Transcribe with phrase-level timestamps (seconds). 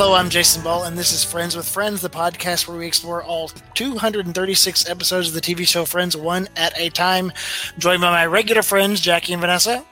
[0.00, 3.20] Hello, I'm Jason Ball, and this is Friends with Friends, the podcast where we explore
[3.20, 7.32] all 236 episodes of the TV show Friends one at a time.
[7.78, 9.84] Joined by my regular friends, Jackie and Vanessa.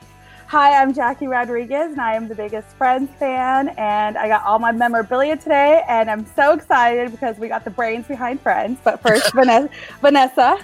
[0.47, 3.71] Hi, I'm Jackie Rodriguez, and I am the biggest Friends fan.
[3.71, 7.71] And I got all my memorabilia today, and I'm so excited because we got the
[7.71, 8.79] brains behind Friends.
[8.85, 9.69] But first, Vanessa.
[10.01, 10.59] Vanessa.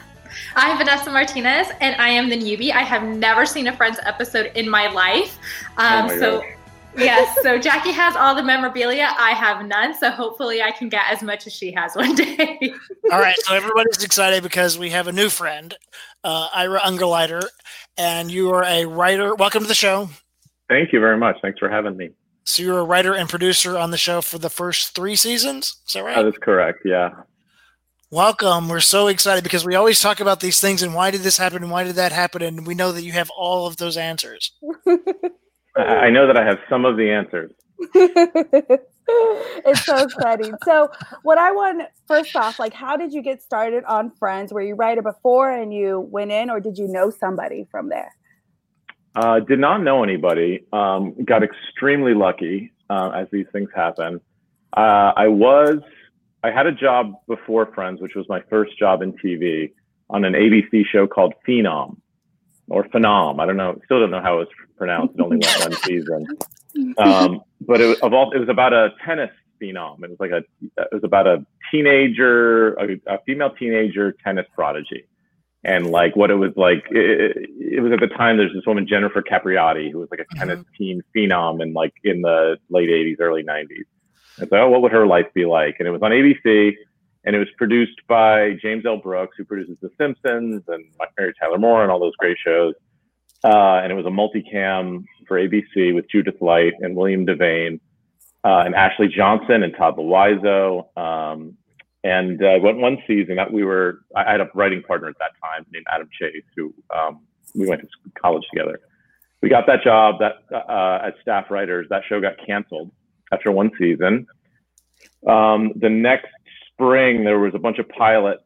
[0.54, 2.70] I'm Vanessa Martinez, and I am the newbie.
[2.70, 5.36] I have never seen a Friends episode in my life.
[5.78, 6.40] Um, oh my so.
[6.42, 6.61] God
[6.96, 7.36] yes.
[7.42, 9.08] So Jackie has all the memorabilia.
[9.18, 9.94] I have none.
[9.98, 12.74] So hopefully I can get as much as she has one day.
[13.10, 13.36] all right.
[13.40, 15.74] So everybody's excited because we have a new friend,
[16.24, 17.44] uh, Ira Ungerleider,
[17.96, 19.34] and you are a writer.
[19.34, 20.08] Welcome to the show.
[20.68, 21.36] Thank you very much.
[21.42, 22.10] Thanks for having me.
[22.44, 25.76] So you're a writer and producer on the show for the first three seasons.
[25.86, 26.16] Is that right?
[26.16, 26.80] That is correct.
[26.84, 27.10] Yeah.
[28.10, 28.68] Welcome.
[28.68, 31.62] We're so excited because we always talk about these things and why did this happen
[31.62, 32.42] and why did that happen?
[32.42, 34.52] And we know that you have all of those answers.
[35.76, 37.52] I know that I have some of the answers.
[37.94, 40.54] it's so exciting.
[40.64, 40.90] So,
[41.22, 44.52] what I want first off, like, how did you get started on Friends?
[44.52, 48.14] Were you writer before and you went in, or did you know somebody from there?
[49.14, 50.64] Uh, did not know anybody.
[50.72, 54.20] Um, got extremely lucky, uh, as these things happen.
[54.74, 55.78] Uh, I was,
[56.42, 59.72] I had a job before Friends, which was my first job in TV
[60.08, 61.96] on an ABC show called Phenom
[62.68, 63.40] or Phenom.
[63.40, 63.78] I don't know.
[63.84, 64.48] Still don't know how it was
[64.82, 65.14] pronounced.
[65.14, 66.26] It only went one season.
[66.98, 69.30] Um, but it was, of all, it was about a tennis
[69.60, 70.02] phenom.
[70.02, 70.38] It was like a,
[70.76, 75.06] it was about a teenager, a, a female teenager tennis prodigy.
[75.62, 78.36] And like what it was like, it, it, was at the time.
[78.36, 80.76] There's this woman Jennifer Capriati who was like a tennis mm-hmm.
[80.76, 83.84] team phenom in like in the late '80s, early '90s.
[84.38, 85.76] And so, oh, what would her life be like?
[85.78, 86.72] And it was on ABC
[87.24, 88.96] and it was produced by James L.
[88.96, 90.84] Brooks, who produces The Simpsons and
[91.16, 92.74] Mary Tyler Moore and all those great shows.
[93.44, 97.80] Uh, and it was a multicam for ABC with Judith Light and William Devane
[98.44, 100.96] uh, and Ashley Johnson and Todd Louiso.
[100.96, 101.56] Um,
[102.04, 105.32] and uh, went one season that we were, I had a writing partner at that
[105.42, 107.20] time named Adam Chase, who um,
[107.54, 107.88] we went to
[108.20, 108.80] college together.
[109.40, 111.88] We got that job that uh, as staff writers.
[111.90, 112.90] That show got canceled
[113.32, 114.26] after one season.
[115.26, 116.28] Um, the next
[116.68, 118.44] spring, there was a bunch of pilots,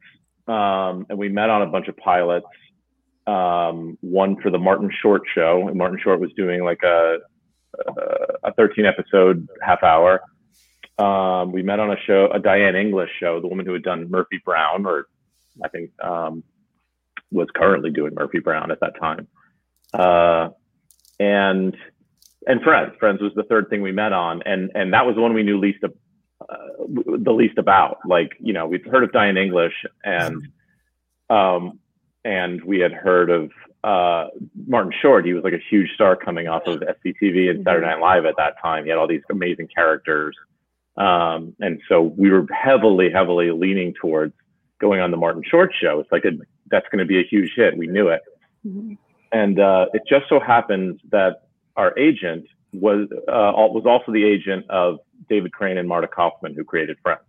[0.48, 2.46] um, and we met on a bunch of pilots.
[3.26, 7.18] Um, one for the Martin Short show, and Martin Short was doing like a
[8.42, 10.22] a 13 episode half hour.
[10.98, 14.10] Um, we met on a show, a Diane English show, the woman who had done
[14.10, 15.08] Murphy Brown, or
[15.62, 16.42] I think um,
[17.30, 19.28] was currently doing Murphy Brown at that time.
[19.92, 20.50] Uh,
[21.20, 21.76] and
[22.46, 25.20] and Friends, Friends was the third thing we met on, and and that was the
[25.20, 25.84] one we knew least
[26.48, 27.98] uh, the least about.
[28.06, 29.72] Like, you know, we'd heard of Diane English
[30.04, 30.48] and,
[31.30, 31.80] um,
[32.26, 33.52] and we had heard of
[33.84, 34.28] uh,
[34.66, 35.24] Martin Short.
[35.24, 38.34] He was like a huge star coming off of SCTV and Saturday Night Live at
[38.36, 38.82] that time.
[38.82, 40.36] He had all these amazing characters.
[40.96, 44.34] Um, and so we were heavily, heavily leaning towards
[44.80, 46.00] going on the Martin Short show.
[46.00, 46.32] It's like a,
[46.68, 47.76] that's going to be a huge hit.
[47.76, 48.22] We knew it.
[48.66, 48.94] Mm-hmm.
[49.30, 51.42] And uh, it just so happens that
[51.76, 54.98] our agent was uh, was also the agent of
[55.28, 57.20] David Crane and Marta Kauffman, who created Friends.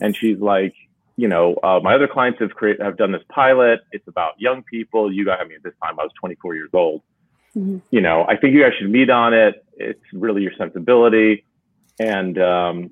[0.00, 0.74] And she's like,
[1.16, 3.80] you know, uh, my other clients have created have done this pilot.
[3.92, 5.10] It's about young people.
[5.12, 7.02] You guys, I mean, at this time I was 24 years old.
[7.56, 7.78] Mm-hmm.
[7.90, 9.64] You know, I think you guys should meet on it.
[9.76, 11.46] It's really your sensibility.
[11.98, 12.90] And um,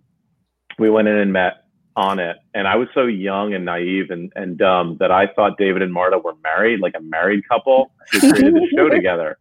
[0.79, 1.65] we went in and met
[1.97, 2.39] on it.
[2.55, 5.93] And I was so young and naive and, and dumb that I thought David and
[5.93, 9.39] Marta were married, like a married couple who created the show together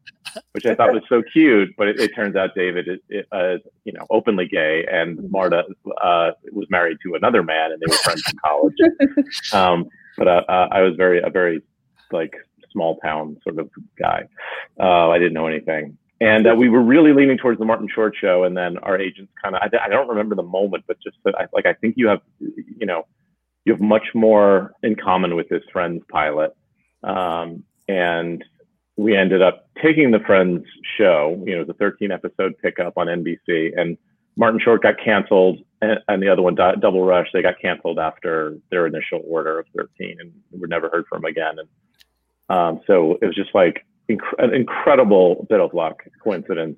[0.54, 1.74] which I thought was so cute.
[1.78, 5.66] But it, it turns out David is, uh, you know, openly gay, and Marta
[6.02, 8.76] uh, was married to another man, and they were friends in college.
[9.54, 11.62] Um, but uh, uh, I was very a very
[12.12, 12.34] like
[12.72, 14.24] small town sort of guy.
[14.80, 15.98] Uh, I didn't know anything.
[16.22, 19.32] And uh, we were really leaning towards the Martin Short show, and then our agents
[19.44, 21.96] kind of, I, I, don't remember the moment, but just that I, like, I think
[21.98, 23.06] you have, you know,
[23.66, 26.56] you have much more in common with this Friends pilot.
[27.04, 28.44] Um, and
[28.96, 30.66] we ended up taking the Friends
[30.98, 33.98] show, you know, the 13 episode pickup on NBC, and
[34.36, 38.58] Martin Short got canceled, and, and the other one, Double Rush, they got canceled after
[38.72, 41.56] their initial order of 13, and we never heard from again.
[41.60, 41.70] And
[42.50, 46.78] um, so it was just like inc- an incredible bit of luck, coincidence,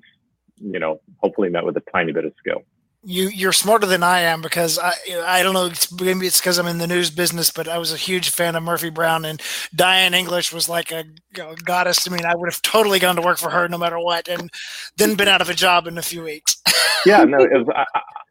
[0.56, 2.62] you know, hopefully met with a tiny bit of skill
[3.08, 4.92] you you're smarter than I am because I
[5.24, 5.70] I don't know
[6.04, 8.64] maybe it's because I'm in the news business, but I was a huge fan of
[8.64, 9.40] Murphy Brown and
[9.74, 11.04] Diane English was like a
[11.38, 12.18] know, goddess to me.
[12.18, 14.50] And I would have totally gone to work for her no matter what, and
[14.96, 16.60] then been out of a job in a few weeks.
[17.06, 17.68] yeah, no, was,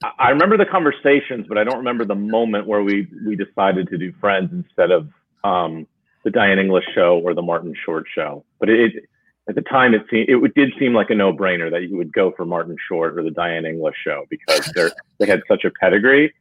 [0.04, 3.88] I, I, remember the conversations, but I don't remember the moment where we we decided
[3.90, 5.08] to do Friends instead of
[5.46, 5.88] um,
[6.26, 8.44] the Diane English show or the Martin Short show.
[8.60, 9.08] But it
[9.48, 12.32] at the time it seemed it did seem like a no-brainer that you would go
[12.36, 16.34] for Martin Short or the Diane English show because they're they had such a pedigree.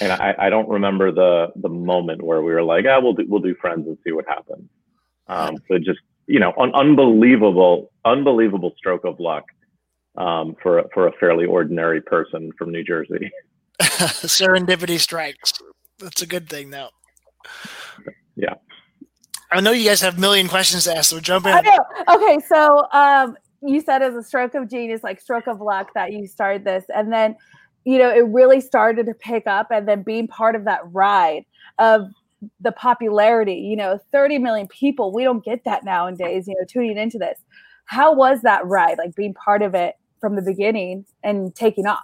[0.00, 3.24] And I, I don't remember the the moment where we were like, ah, we'll do
[3.28, 4.68] we'll do Friends and see what happens.
[5.26, 9.44] Um, so just you know, an unbelievable, unbelievable stroke of luck
[10.16, 13.30] um, for for a fairly ordinary person from New Jersey.
[13.80, 15.52] Serendipity strikes.
[15.98, 16.90] That's a good thing, though.
[19.52, 19.58] Yeah.
[19.58, 21.52] I know you guys have a million questions to ask, so jump in.
[22.08, 26.12] Okay, so um, you said as a stroke of genius, like stroke of luck, that
[26.12, 27.36] you started this, and then
[27.84, 31.44] you know it really started to pick up, and then being part of that ride
[31.78, 32.02] of
[32.60, 33.54] the popularity.
[33.54, 35.12] You know, 30 million people.
[35.12, 36.46] We don't get that nowadays.
[36.46, 37.38] You know, tuning into this.
[37.84, 38.98] How was that ride?
[38.98, 42.00] Like being part of it from the beginning and taking off.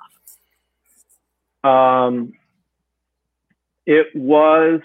[1.63, 2.33] Um,
[3.87, 4.81] it was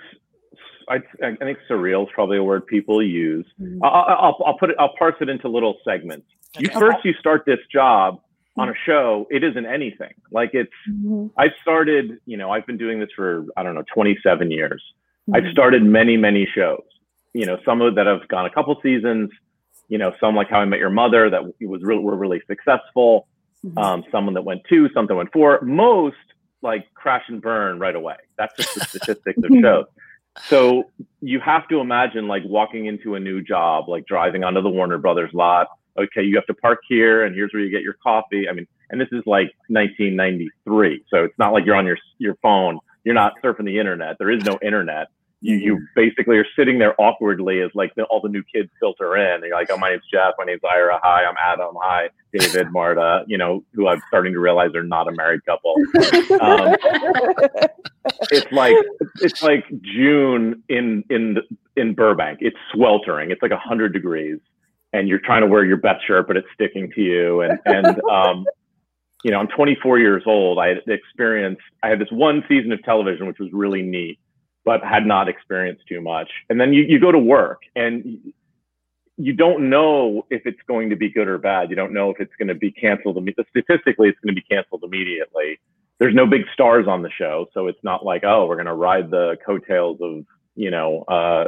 [0.89, 3.45] I, I, think surreal is probably a word people use.
[3.59, 3.83] Mm-hmm.
[3.83, 6.27] I'll, I'll, I'll, put it, I'll parse it into little segments.
[6.57, 8.19] You first, you start this job
[8.57, 9.27] on a show.
[9.29, 11.27] It isn't anything like it's, mm-hmm.
[11.37, 14.83] I've started, you know, I've been doing this for, I don't know, 27 years.
[15.29, 15.35] Mm-hmm.
[15.35, 16.83] I've started many, many shows,
[17.33, 19.29] you know, some of that have gone a couple seasons,
[19.87, 23.27] you know, some like How I Met Your Mother that was really, were really successful.
[23.65, 23.77] Mm-hmm.
[23.77, 25.61] Um, some that went two, some that went four.
[25.61, 26.15] Most
[26.61, 28.15] like crash and burn right away.
[28.37, 29.85] That's just the statistics of shows.
[30.39, 30.89] So
[31.21, 34.97] you have to imagine like walking into a new job, like driving onto the Warner
[34.97, 35.67] Brothers lot.
[35.97, 38.47] Okay, you have to park here, and here's where you get your coffee.
[38.47, 42.35] I mean, and this is like 1993, so it's not like you're on your your
[42.35, 42.79] phone.
[43.03, 44.17] You're not surfing the internet.
[44.19, 45.07] There is no internet
[45.41, 45.85] you you mm-hmm.
[45.95, 49.35] basically are sitting there awkwardly as like the, all the new kids filter in.
[49.35, 50.35] And you're like, oh, my name's Jeff.
[50.37, 50.99] My name's Ira.
[51.03, 51.75] Hi, I'm Adam.
[51.81, 53.23] Hi, David, Marta.
[53.27, 55.75] You know, who I'm starting to realize are not a married couple.
[56.41, 56.75] Um,
[58.31, 58.75] it's like
[59.21, 61.37] it's like June in in
[61.75, 62.39] in Burbank.
[62.41, 63.31] It's sweltering.
[63.31, 64.39] It's like hundred degrees,
[64.93, 67.41] and you're trying to wear your best shirt, but it's sticking to you.
[67.41, 68.45] And and um,
[69.23, 70.57] you know, I'm 24 years old.
[70.57, 71.61] I had experienced.
[71.83, 74.17] I had this one season of television, which was really neat
[74.63, 76.29] but had not experienced too much.
[76.49, 78.33] And then you, you go to work and
[79.17, 81.69] you don't know if it's going to be good or bad.
[81.69, 83.17] You don't know if it's going to be canceled.
[83.49, 85.59] Statistically, it's going to be canceled immediately.
[85.99, 88.73] There's no big stars on the show, so it's not like oh, we're going to
[88.73, 90.25] ride the coattails of
[90.55, 91.47] you know uh,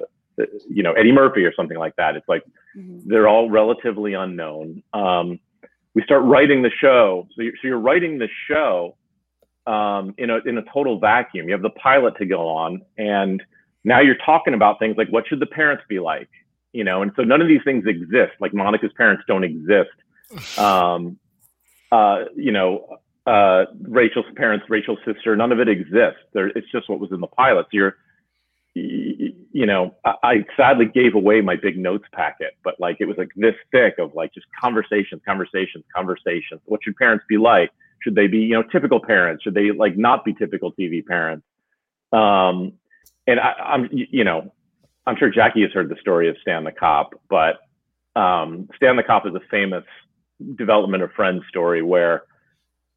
[0.69, 2.15] you know Eddie Murphy or something like that.
[2.15, 2.44] It's like
[2.77, 3.10] mm-hmm.
[3.10, 4.83] they're all relatively unknown.
[4.94, 5.39] Um,
[5.95, 8.95] we start writing the show, so you're, so you're writing the show
[9.68, 11.48] um, in a in a total vacuum.
[11.48, 13.42] You have the pilot to go on, and
[13.83, 16.30] now you're talking about things like what should the parents be like,
[16.71, 17.01] you know?
[17.01, 18.33] And so none of these things exist.
[18.39, 19.89] Like Monica's parents don't exist.
[20.57, 21.19] Um,
[21.92, 26.21] uh, you know, uh, Rachel's parents, Rachel's sister, none of it exists.
[26.33, 27.68] There, it's just what was in the pilot.
[27.68, 27.98] So you're,
[28.74, 33.18] you know, I, I sadly gave away my big notes packet, but like it was
[33.19, 36.62] like this thick of like just conversations, conversations, conversations.
[36.65, 37.69] What should parents be like?
[38.03, 39.44] Should they be, you know, typical parents?
[39.44, 41.45] Should they like not be typical TV parents?
[42.11, 42.73] Um,
[43.25, 44.53] and I, am you know,
[45.07, 47.57] I'm sure Jackie has heard the story of Stan the Cop, but
[48.19, 49.83] um, Stan the Cop is a famous
[50.55, 52.23] development of Friends story where,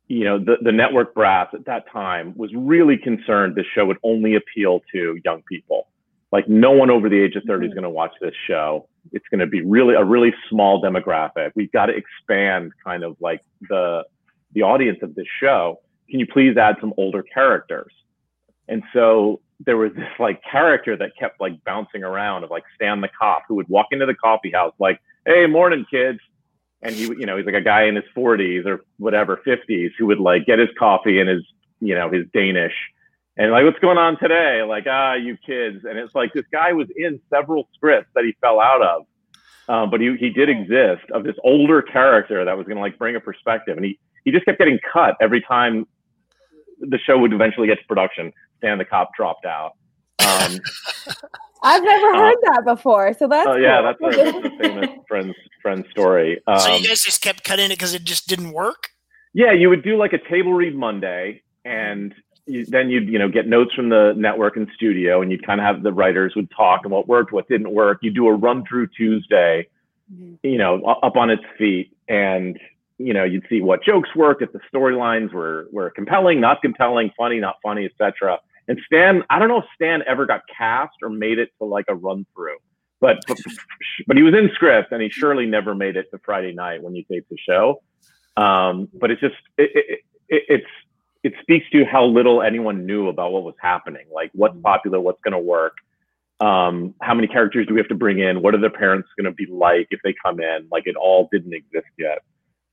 [0.09, 3.99] you know, the, the network brass at that time was really concerned this show would
[4.03, 5.89] only appeal to young people.
[6.33, 7.77] Like no one over the age of 30 is mm-hmm.
[7.77, 8.89] going to watch this show.
[9.13, 11.53] It's going to be really a really small demographic.
[11.55, 14.05] We've got to expand kind of like the
[14.57, 17.93] the audience of this show, can you please add some older characters?
[18.69, 23.03] And so there was this like character that kept like bouncing around of like Stan
[23.03, 26.21] the cop who would walk into the coffee house like, "Hey, morning, kids,"
[26.83, 30.07] and he, you know, he's like a guy in his 40s or whatever 50s who
[30.07, 31.43] would like get his coffee and his,
[31.81, 32.75] you know, his Danish,
[33.37, 36.73] and like, "What's going on today?" Like, ah, you kids, and it's like this guy
[36.73, 39.07] was in several scripts that he fell out of.
[39.69, 42.99] Um, but he, he did exist of this older character that was going to like
[42.99, 45.87] bring a perspective and he he just kept getting cut every time
[46.81, 48.33] the show would eventually get to production.
[48.59, 49.73] Stan the cop dropped out.
[50.19, 50.59] Um,
[51.63, 53.47] I've never uh, heard uh, that before, so that's.
[53.47, 54.11] Oh uh, yeah, cool.
[54.11, 56.41] that's, a, that's a famous friend friend story.
[56.47, 58.91] Um, so you um, guys just kept cutting it because it just didn't work.
[59.33, 62.13] Yeah, you would do like a table read Monday, and
[62.47, 65.61] you, then you'd you know get notes from the network and studio, and you'd kind
[65.61, 67.99] of have the writers would talk and what worked, what didn't work.
[68.03, 69.69] You do a run through Tuesday,
[70.13, 70.35] mm-hmm.
[70.43, 72.59] you know, up on its feet, and
[72.99, 77.11] you know, you'd see what jokes worked, if the storylines were were compelling, not compelling,
[77.17, 78.39] funny, not funny, etc.
[78.69, 81.85] And Stan, I don't know if Stan ever got cast or made it to like
[81.89, 82.57] a run through,
[83.01, 83.39] but, but
[84.07, 86.95] but he was in script, and he surely never made it to Friday night when
[86.95, 87.83] you taped the show.
[88.37, 90.67] Um, but it's just it, it, it, it's
[91.23, 95.21] it speaks to how little anyone knew about what was happening, like what's popular, what's
[95.23, 95.75] going to work.
[96.39, 98.43] Um, how many characters do we have to bring in?
[98.43, 100.69] What are their parents going to be like if they come in?
[100.71, 102.19] Like it all didn't exist yet.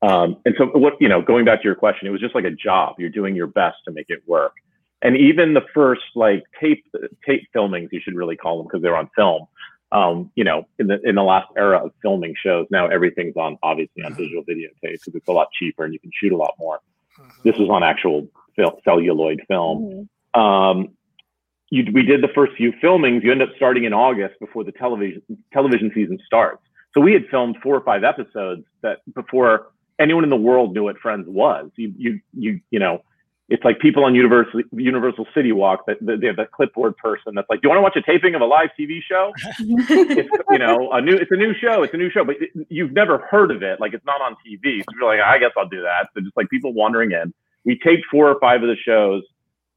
[0.04, 2.44] Um, and so what, you know, going back to your question, it was just like
[2.44, 2.96] a job.
[3.00, 4.54] You're doing your best to make it work.
[5.02, 6.86] And even the first like tape,
[7.26, 9.48] tape filmings, you should really call them because they're on film.
[9.94, 13.58] Um, you know, in the, in the last era of filming shows, now everything's on,
[13.64, 16.56] obviously on digital videotape because it's a lot cheaper and you can shoot a lot
[16.60, 16.80] more.
[17.44, 20.10] This was on actual fil- celluloid film.
[20.36, 20.40] Mm-hmm.
[20.40, 20.90] Um,
[21.70, 23.24] you, we did the first few filmings.
[23.24, 26.62] You end up starting in August before the television television season starts.
[26.94, 29.68] So we had filmed four or five episodes that before
[30.00, 31.70] anyone in the world knew what Friends was.
[31.76, 33.04] You you you you know,
[33.50, 37.50] it's like people on Universal Universal City Walk that they have that clipboard person that's
[37.50, 40.58] like, "Do you want to watch a taping of a live TV show?" it's you
[40.58, 41.84] know a new it's a new show.
[41.84, 43.80] It's a new show, but it, you've never heard of it.
[43.80, 44.80] Like it's not on TV.
[44.80, 46.10] So you're like, I guess I'll do that.
[46.14, 47.34] So just like people wandering in.
[47.66, 49.24] We taped four or five of the shows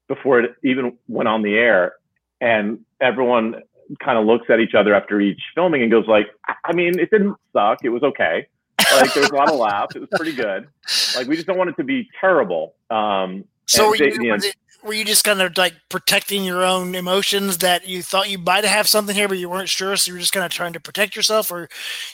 [0.08, 1.94] before it even went on the air,
[2.40, 3.62] and everyone
[4.00, 6.26] kind of looks at each other after each filming and goes like,
[6.64, 7.78] I mean, it didn't suck.
[7.84, 8.46] It was okay.
[8.78, 9.96] Like there was a lot of laughs.
[9.96, 10.68] It was pretty good.
[11.16, 12.74] Like we just don't want it to be terrible.
[12.90, 14.38] Um, so were you, they, you know,
[14.84, 18.64] were you just kind of like protecting your own emotions that you thought you might
[18.64, 20.80] have something here, but you weren't sure, so you were just kind of trying to
[20.80, 21.68] protect yourself, or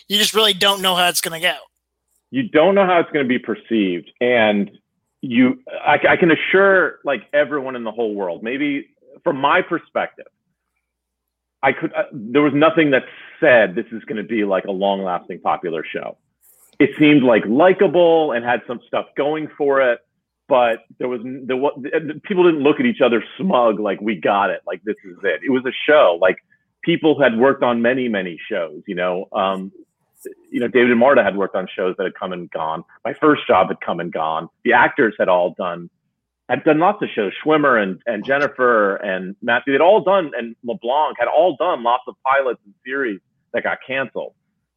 [0.09, 1.57] you just really don't know how it's going to go?
[2.31, 4.71] You don't know how it's going to be perceived, and
[5.21, 8.88] you, I, I can assure like everyone in the whole world, maybe
[9.23, 10.26] from my perspective,
[11.62, 11.92] I could.
[11.92, 13.02] Uh, there was nothing that
[13.38, 16.16] said this is going to be like a long-lasting popular show.
[16.82, 20.00] It seemed like likable and had some stuff going for it
[20.52, 24.60] but there was was people didn't look at each other smug like we got it.
[24.66, 25.40] Like this is it.
[25.42, 26.18] It was a show.
[26.20, 26.36] Like
[26.82, 29.28] people had worked on many many shows you know?
[29.32, 29.72] Um,
[30.50, 32.84] you know david and marta had worked on shows that had come and gone.
[33.02, 34.50] My first job had come and gone.
[34.62, 35.88] The actors had all done
[36.50, 37.32] had done lots of shows.
[37.42, 42.04] Schwimmer and, and jennifer and matthew had all done and leblanc had all done lots
[42.06, 43.20] of pilots and series
[43.54, 44.34] that got canceled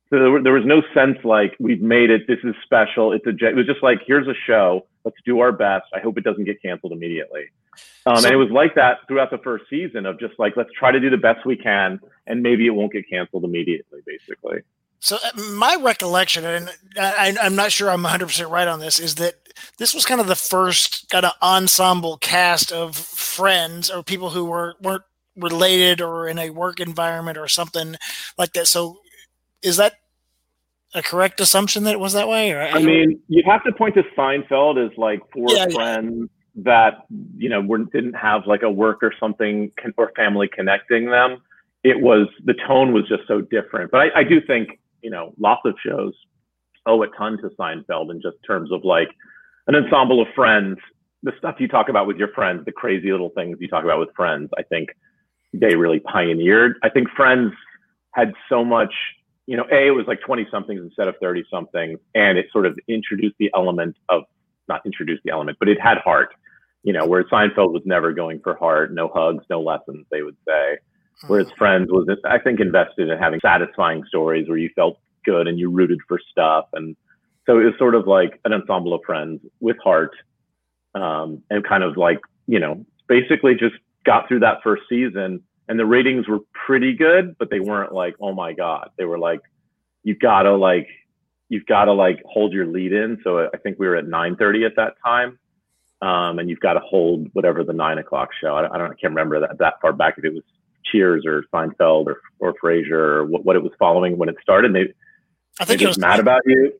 [0.10, 2.28] so there, there, was no sense like we've made it.
[2.28, 3.12] This is special.
[3.12, 3.32] It's a.
[3.32, 4.86] It was just like here's a show.
[5.04, 5.86] Let's do our best.
[5.94, 7.46] I hope it doesn't get canceled immediately.
[8.06, 10.70] Um, so, and it was like that throughout the first season of just like let's
[10.78, 14.02] try to do the best we can, and maybe it won't get canceled immediately.
[14.06, 14.60] Basically.
[15.00, 16.70] So uh, my recollection, and
[17.00, 19.36] I, am not sure I'm 100 percent right on this, is that
[19.78, 24.46] this was kind of the first kind of ensemble cast of friends or people who
[24.46, 25.04] were weren't
[25.36, 27.96] related or in a work environment or something
[28.38, 28.68] like that.
[28.68, 29.00] So
[29.66, 29.94] is that
[30.94, 32.52] a correct assumption that it was that way?
[32.52, 36.30] Or I, I mean, you'd have to point to Seinfeld as like four yeah, friends
[36.56, 36.64] yeah.
[36.64, 36.94] that
[37.38, 41.42] you know were, didn't have like a work or something con- or family connecting them.
[41.84, 43.92] It was the tone was just so different.
[43.92, 46.14] But I, I do think you know lots of shows
[46.86, 49.10] owe a ton to Seinfeld in just terms of like
[49.68, 50.78] an ensemble of friends.
[51.24, 54.00] The stuff you talk about with your friends, the crazy little things you talk about
[54.00, 54.90] with friends, I think
[55.60, 56.78] they really pioneered.
[56.84, 57.54] I think Friends
[58.12, 58.94] had so much
[59.48, 62.00] you know, A, it was like 20 somethings instead of 30 somethings.
[62.14, 64.24] And it sort of introduced the element of,
[64.68, 66.34] not introduced the element, but it had heart,
[66.84, 70.38] you know, where Seinfeld was never going for heart, no hugs, no lessons, they would
[70.48, 70.78] say.
[71.28, 71.58] Whereas hmm.
[71.58, 75.70] Friends was, I think, invested in having satisfying stories where you felt good and you
[75.70, 76.66] rooted for stuff.
[76.74, 76.96] And
[77.46, 80.16] so it was sort of like an ensemble of friends with heart
[80.96, 83.76] um, and kind of like, you know, basically just
[84.06, 88.16] got through that first season and the ratings were pretty good, but they weren't like,
[88.20, 88.90] oh my god.
[88.98, 89.42] They were like,
[90.04, 90.88] you gotta like,
[91.50, 93.20] you've gotta like hold your lead in.
[93.24, 95.40] So I think we were at 9:30 at that time,
[96.02, 98.56] um, and you've got to hold whatever the nine o'clock show.
[98.56, 100.44] I, I don't, I can't remember that that far back if it was
[100.92, 104.74] Cheers or Seinfeld or or Frasier or what, what it was following when it started.
[104.74, 104.94] They,
[105.60, 106.74] I think it was mad about you.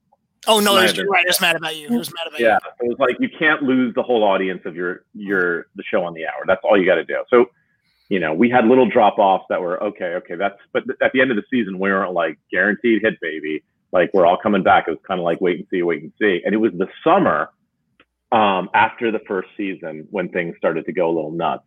[0.48, 1.26] Oh no, it was, right.
[1.26, 1.88] It was mad about you.
[1.88, 2.70] It was mad about yeah, you.
[2.82, 6.04] Yeah, it was like you can't lose the whole audience of your your the show
[6.04, 6.44] on the hour.
[6.46, 7.24] That's all you got to do.
[7.30, 7.50] So
[8.10, 11.22] you know, we had little drop offs that were okay, okay, that's, but at the
[11.22, 13.64] end of the season, we weren't like guaranteed hit baby.
[13.92, 14.86] Like we're all coming back.
[14.88, 16.42] It was kind of like wait and see, wait and see.
[16.46, 17.50] And it was the summer
[18.32, 21.64] um, after the first season when things started to go a little nuts.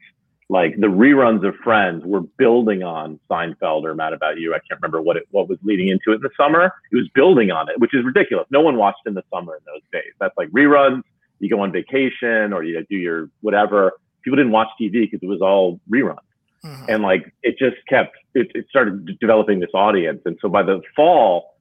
[0.51, 4.55] Like the reruns of Friends were building on Seinfeld or Mad About You.
[4.55, 6.73] I can't remember what it what was leading into it in the summer.
[6.91, 8.47] It was building on it, which is ridiculous.
[8.51, 10.13] No one watched in the summer in those days.
[10.21, 11.03] That's like reruns.
[11.39, 13.93] You go on vacation or you do your whatever.
[14.23, 16.19] People didn't watch TV because it was all reruns.
[16.65, 16.85] Mm-hmm.
[16.89, 20.21] And like it just kept it, it started developing this audience.
[20.25, 21.55] And so by the fall,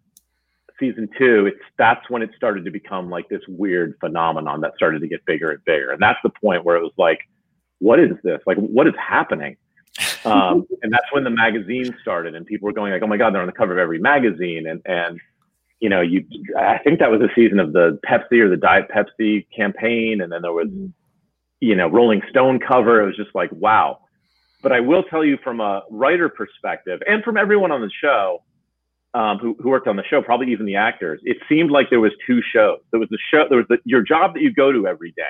[0.80, 5.02] season two, it's that's when it started to become like this weird phenomenon that started
[5.02, 5.92] to get bigger and bigger.
[5.92, 7.20] And that's the point where it was like,
[7.80, 8.42] what is this?
[8.48, 9.58] Like, what is happening?
[10.26, 13.34] Um, and that's when the magazine started, and people were going like, "Oh my God,
[13.34, 15.22] they're on the cover of every magazine!" And and
[15.80, 16.26] you know, you
[16.60, 20.30] I think that was the season of the Pepsi or the Diet Pepsi campaign, and
[20.30, 20.88] then there was, mm-hmm.
[21.62, 23.02] you know, Rolling Stone cover.
[23.02, 24.02] It was just like, wow
[24.62, 28.44] but I will tell you from a writer perspective and from everyone on the show
[29.14, 32.00] um, who, who worked on the show, probably even the actors, it seemed like there
[32.00, 32.80] was two shows.
[32.92, 35.24] There was the show, there was the, your job that you go to every day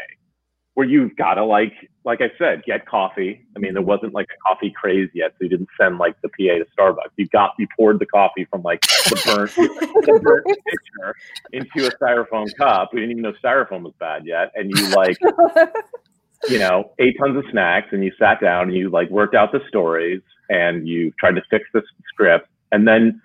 [0.78, 1.74] where you've got to like,
[2.06, 3.44] like I said, get coffee.
[3.56, 6.30] I mean, there wasn't like a coffee craze yet, so you didn't send like the
[6.30, 7.14] PA to Starbucks.
[7.16, 11.16] You got, you poured the coffee from like the burnt, the burnt pitcher
[11.52, 12.90] into a styrofoam cup.
[12.94, 15.18] We didn't even know styrofoam was bad yet, and you like,
[16.50, 19.52] you know, ate tons of snacks, and you sat down and you like worked out
[19.52, 21.82] the stories, and you tried to fix the
[22.14, 23.22] script, and then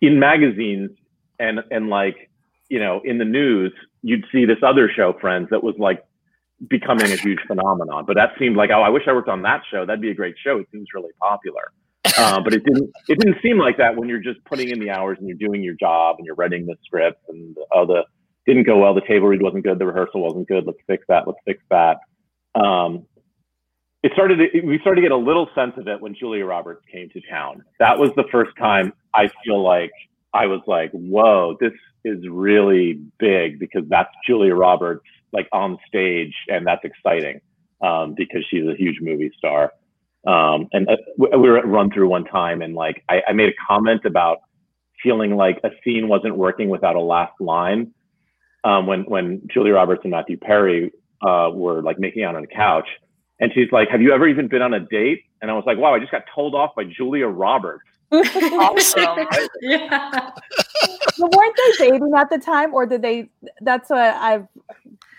[0.00, 0.90] in magazines
[1.38, 2.30] and and like
[2.68, 6.04] you know in the news you'd see this other show friends that was like
[6.68, 8.04] becoming a huge phenomenon.
[8.06, 9.86] But that seemed like, oh, I wish I worked on that show.
[9.86, 10.58] That'd be a great show.
[10.58, 11.72] It seems really popular.
[12.18, 12.90] Uh, but it didn't.
[13.08, 15.62] It didn't seem like that when you're just putting in the hours and you're doing
[15.62, 18.02] your job and you're writing the script and oh, the
[18.46, 18.94] didn't go well.
[18.94, 19.78] The table read wasn't good.
[19.78, 20.64] The rehearsal wasn't good.
[20.66, 21.26] Let's fix that.
[21.26, 21.98] Let's fix that.
[22.54, 23.06] Um,
[24.02, 24.38] it started.
[24.38, 27.20] To, we started to get a little sense of it when Julia Roberts came to
[27.30, 27.64] town.
[27.78, 29.92] That was the first time I feel like
[30.32, 31.72] I was like, "Whoa, this
[32.04, 37.40] is really big," because that's Julia Roberts like on stage, and that's exciting
[37.82, 39.72] um, because she's a huge movie star.
[40.26, 43.48] Um, and uh, we were at run through one time, and like I, I, made
[43.48, 44.38] a comment about
[45.02, 47.94] feeling like a scene wasn't working without a last line.
[48.64, 52.46] Um, when when Julia Roberts and Matthew Perry uh, were like making out on a
[52.46, 52.88] couch,
[53.40, 55.78] and she's like, "Have you ever even been on a date?" And I was like,
[55.78, 59.26] "Wow, I just got told off by Julia Roberts." awesome.
[59.60, 60.30] yeah.
[61.18, 63.28] But weren't they dating at the time, or did they?
[63.60, 64.46] That's what I've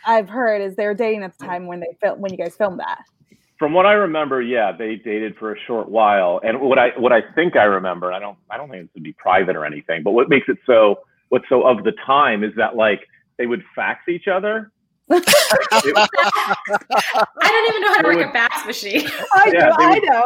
[0.05, 2.55] I've heard is they were dating at the time when they film when you guys
[2.55, 3.03] filmed that.
[3.57, 6.41] From what I remember, yeah, they dated for a short while.
[6.43, 9.03] And what I what I think I remember, I don't I don't think it would
[9.03, 12.51] be private or anything, but what makes it so what's so of the time is
[12.57, 13.07] that like
[13.41, 14.71] they would fax each other
[15.11, 15.19] I
[17.41, 19.07] don't even know how to work would, a fax machine.
[19.33, 20.23] I yeah, know, I know.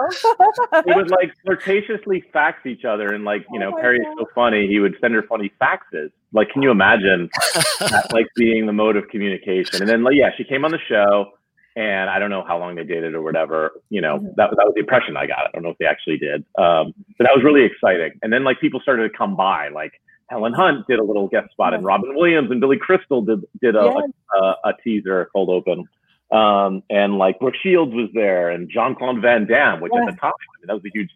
[0.85, 4.25] they would like flirtatiously fax each other, and like you know, Perry Perry's God.
[4.25, 4.67] so funny.
[4.67, 6.11] He would send her funny faxes.
[6.33, 7.29] Like, can you imagine
[7.79, 9.81] that like being the mode of communication?
[9.81, 11.31] And then, like, yeah, she came on the show,
[11.75, 13.71] and I don't know how long they dated or whatever.
[13.89, 14.27] You know, mm-hmm.
[14.35, 15.47] that that was the impression I got.
[15.47, 18.19] I don't know if they actually did, um, but that was really exciting.
[18.21, 19.93] And then like people started to come by, like
[20.27, 23.75] Helen Hunt did a little guest spot, and Robin Williams and Billy Crystal did did
[23.75, 23.93] a,
[24.35, 25.87] a, a, teaser, a cold open.
[26.31, 30.01] Um, and like Brooke Shields was there, and Jean Claude Van Damme, which yeah.
[30.01, 31.11] at the time I mean, that was a huge,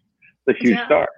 [0.46, 0.86] the huge yeah.
[0.86, 1.10] star.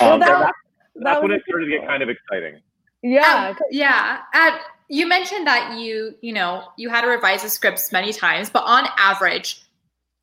[0.00, 0.54] Um, well, that, that,
[0.96, 2.60] that's when it started to get kind of exciting.
[3.02, 4.22] Yeah, um, yeah.
[4.34, 8.50] At, you mentioned that you, you know, you had to revise the scripts many times,
[8.50, 9.62] but on average,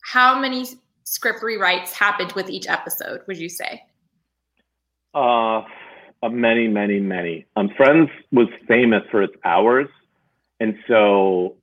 [0.04, 0.68] how many
[1.06, 3.22] script rewrites happened with each episode?
[3.28, 3.82] Would you say?
[5.14, 5.62] Uh
[6.26, 7.46] uh, many, many, many.
[7.56, 9.88] Um, Friends was famous for its hours,
[10.60, 11.56] and so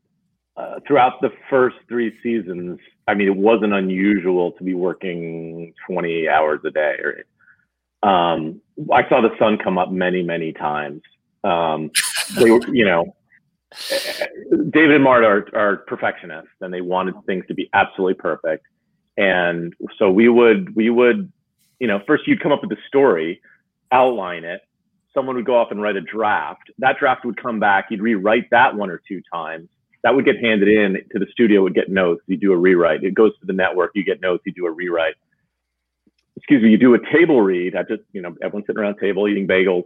[0.56, 6.28] uh, throughout the first three seasons, I mean, it wasn't unusual to be working 20
[6.28, 6.96] hours a day.
[7.02, 8.60] Or, um,
[8.92, 11.02] I saw the sun come up many, many times.
[11.42, 11.90] Um,
[12.36, 13.16] they you know,
[14.70, 18.66] David and Marta are, are perfectionists, and they wanted things to be absolutely perfect.
[19.16, 21.32] And so we would, we would,
[21.80, 23.40] you know, first you'd come up with the story
[23.92, 24.62] outline it.
[25.14, 26.70] Someone would go off and write a draft.
[26.78, 27.86] That draft would come back.
[27.90, 29.68] You'd rewrite that one or two times.
[30.02, 31.62] That would get handed in to the studio.
[31.62, 32.22] Would get notes.
[32.26, 33.04] You do a rewrite.
[33.04, 33.92] It goes to the network.
[33.94, 34.42] You get notes.
[34.46, 35.14] You do a rewrite.
[36.36, 36.70] Excuse me.
[36.70, 37.76] You do a table read.
[37.76, 39.84] I just you know everyone's sitting around table eating bagels.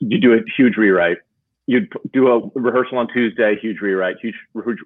[0.00, 1.18] You do a huge rewrite.
[1.66, 4.16] You'd do a rehearsal on Tuesday, huge rewrite.
[4.20, 4.34] Huge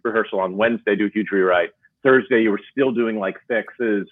[0.03, 1.71] rehearsal on Wednesday, do a huge rewrite.
[2.03, 4.09] Thursday, you were still doing like fixes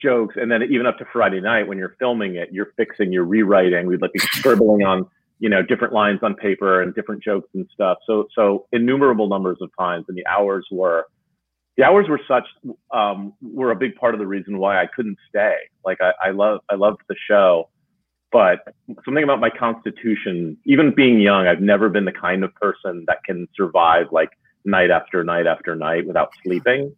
[0.00, 3.24] jokes, and then even up to Friday night when you're filming it, you're fixing, you're
[3.24, 3.86] rewriting.
[3.86, 5.06] We'd like be scribbling on
[5.38, 7.98] you know different lines on paper and different jokes and stuff.
[8.06, 11.06] So so innumerable numbers of times, and the hours were
[11.76, 12.44] the hours were such
[12.92, 15.56] um, were a big part of the reason why I couldn't stay.
[15.84, 17.68] Like I, I love I loved the show,
[18.32, 18.60] but
[19.04, 23.22] something about my constitution, even being young, I've never been the kind of person that
[23.24, 24.30] can survive like
[24.64, 26.94] night after night after night without sleeping.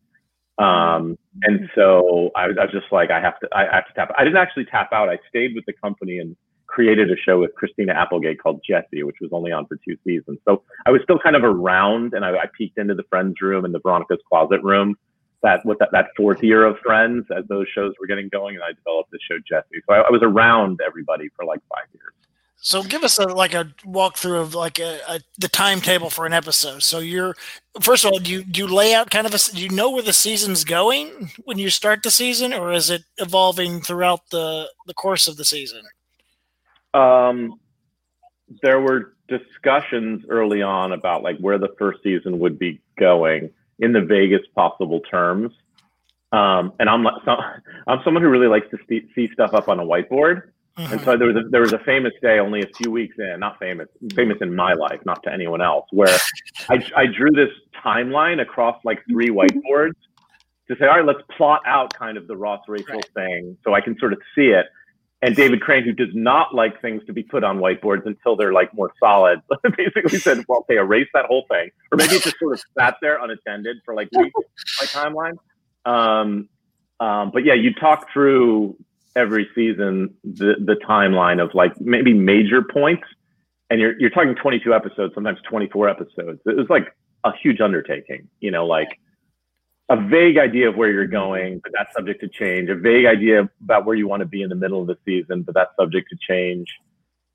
[0.61, 3.95] Um, and so I was, I was just like, I have to, I have to
[3.95, 4.13] tap.
[4.19, 5.09] I didn't actually tap out.
[5.09, 9.17] I stayed with the company and created a show with Christina Applegate called Jesse, which
[9.21, 10.39] was only on for two seasons.
[10.47, 13.65] So I was still kind of around, and I, I peeked into the Friends room
[13.65, 14.97] and the Veronica's Closet room.
[15.43, 18.63] That with that, that fourth year of Friends, as those shows were getting going, and
[18.63, 19.83] I developed the show Jesse.
[19.89, 22.13] So I, I was around everybody for like five years.
[22.63, 26.35] So give us a like a walkthrough of like a, a, the timetable for an
[26.35, 26.83] episode.
[26.83, 27.35] So you're
[27.81, 29.91] first of all, do you do you lay out kind of a do you know
[29.91, 34.69] where the season's going when you start the season, or is it evolving throughout the
[34.87, 35.83] the course of the season?
[36.93, 37.59] Um,
[38.63, 43.93] there were discussions early on about like where the first season would be going in
[43.93, 45.53] the vaguest possible terms.
[46.33, 47.37] Um, and I'm so,
[47.87, 50.51] I'm someone who really likes to see, see stuff up on a whiteboard.
[50.79, 50.93] Mm-hmm.
[50.93, 53.41] And so there was a, there was a famous day only a few weeks in,
[53.41, 56.17] not famous, famous in my life, not to anyone else, where
[56.69, 57.51] I, I drew this
[57.85, 59.95] timeline across like three whiteboards
[60.69, 63.11] to say, all right, let's plot out kind of the Ross Rachel right.
[63.15, 64.67] thing so I can sort of see it.
[65.23, 68.55] And David Crane, who does not like things to be put on whiteboards until they're
[68.55, 69.41] like more solid,
[69.77, 71.71] basically said, well, okay, erase that whole thing.
[71.93, 74.33] Or maybe it just sort of sat there unattended for like weeks,
[74.81, 75.37] my timeline.
[75.85, 76.49] Um,
[77.01, 78.77] um, but yeah, you talk through
[79.17, 83.05] every season the, the timeline of like maybe major points.
[83.69, 86.41] And you're, you're talking 22 episodes, sometimes 24 episodes.
[86.45, 86.95] It was like
[87.25, 88.99] a huge undertaking, you know, like
[89.91, 92.71] a vague idea of where you're going, but that's subject to change.
[92.71, 95.43] A vague idea about where you want to be in the middle of the season,
[95.43, 96.69] but that's subject to change.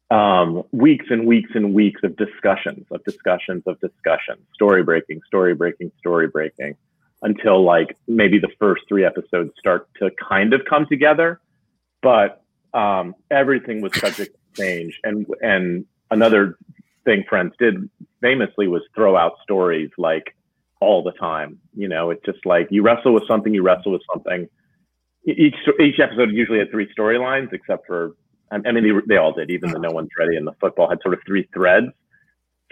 [0.09, 5.53] Um, weeks and weeks and weeks of discussions, of discussions, of discussions, story breaking, story
[5.53, 6.75] breaking, story breaking,
[7.21, 11.41] until like maybe the first three episodes start to kind of come together.
[12.05, 12.43] But
[12.77, 14.99] um, everything was subject to change.
[15.03, 16.55] And and another
[17.03, 17.89] thing Friends did
[18.21, 20.35] famously was throw out stories like
[20.79, 21.57] all the time.
[21.75, 24.47] You know, it's just like you wrestle with something, you wrestle with something.
[25.25, 28.15] Each each episode usually had three storylines, except for
[28.51, 29.49] I mean they, they all did.
[29.49, 31.87] Even the No One's Ready and the football had sort of three threads.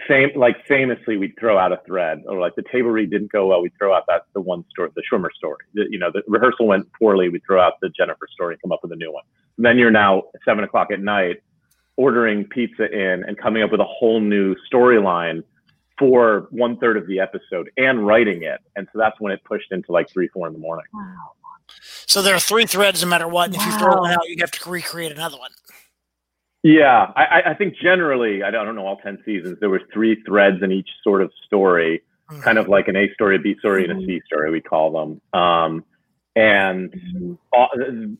[0.08, 3.46] Same like famously, we'd throw out a thread, or like the table read didn't go
[3.46, 5.64] well, we'd throw out that the one story, the Schwimmer story.
[5.74, 8.72] The, you know, the rehearsal went poorly, we'd throw out the Jennifer story, and come
[8.72, 9.22] up with a new one.
[9.56, 11.42] And then you're now seven o'clock at night
[11.96, 15.42] ordering pizza in and coming up with a whole new storyline
[15.98, 18.60] for one third of the episode and writing it.
[18.76, 20.86] And so that's when it pushed into like three, four in the morning.
[20.92, 21.32] Wow.
[22.06, 23.50] So there are three threads no matter what.
[23.50, 23.62] And wow.
[23.66, 25.50] if you throw one out, you have to recreate another one.
[26.64, 30.62] Yeah, I, I think generally, I don't know all 10 seasons, there were three threads
[30.62, 32.40] in each sort of story, mm-hmm.
[32.40, 34.26] kind of like an A story, a B story, and a mm-hmm.
[34.26, 35.40] Story, we call them.
[35.40, 35.84] Um,
[36.34, 37.34] and mm-hmm.
[37.52, 37.68] all,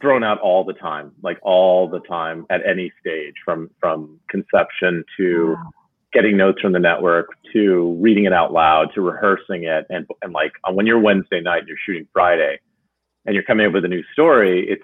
[0.01, 5.05] thrown out all the time, like all the time at any stage from, from conception
[5.17, 5.71] to wow
[6.15, 10.33] getting notes from the network to reading it out loud to rehearsing it and and
[10.33, 12.57] like when you're Wednesday night and you're shooting Friday
[13.27, 14.83] and you're coming up with a new story, it's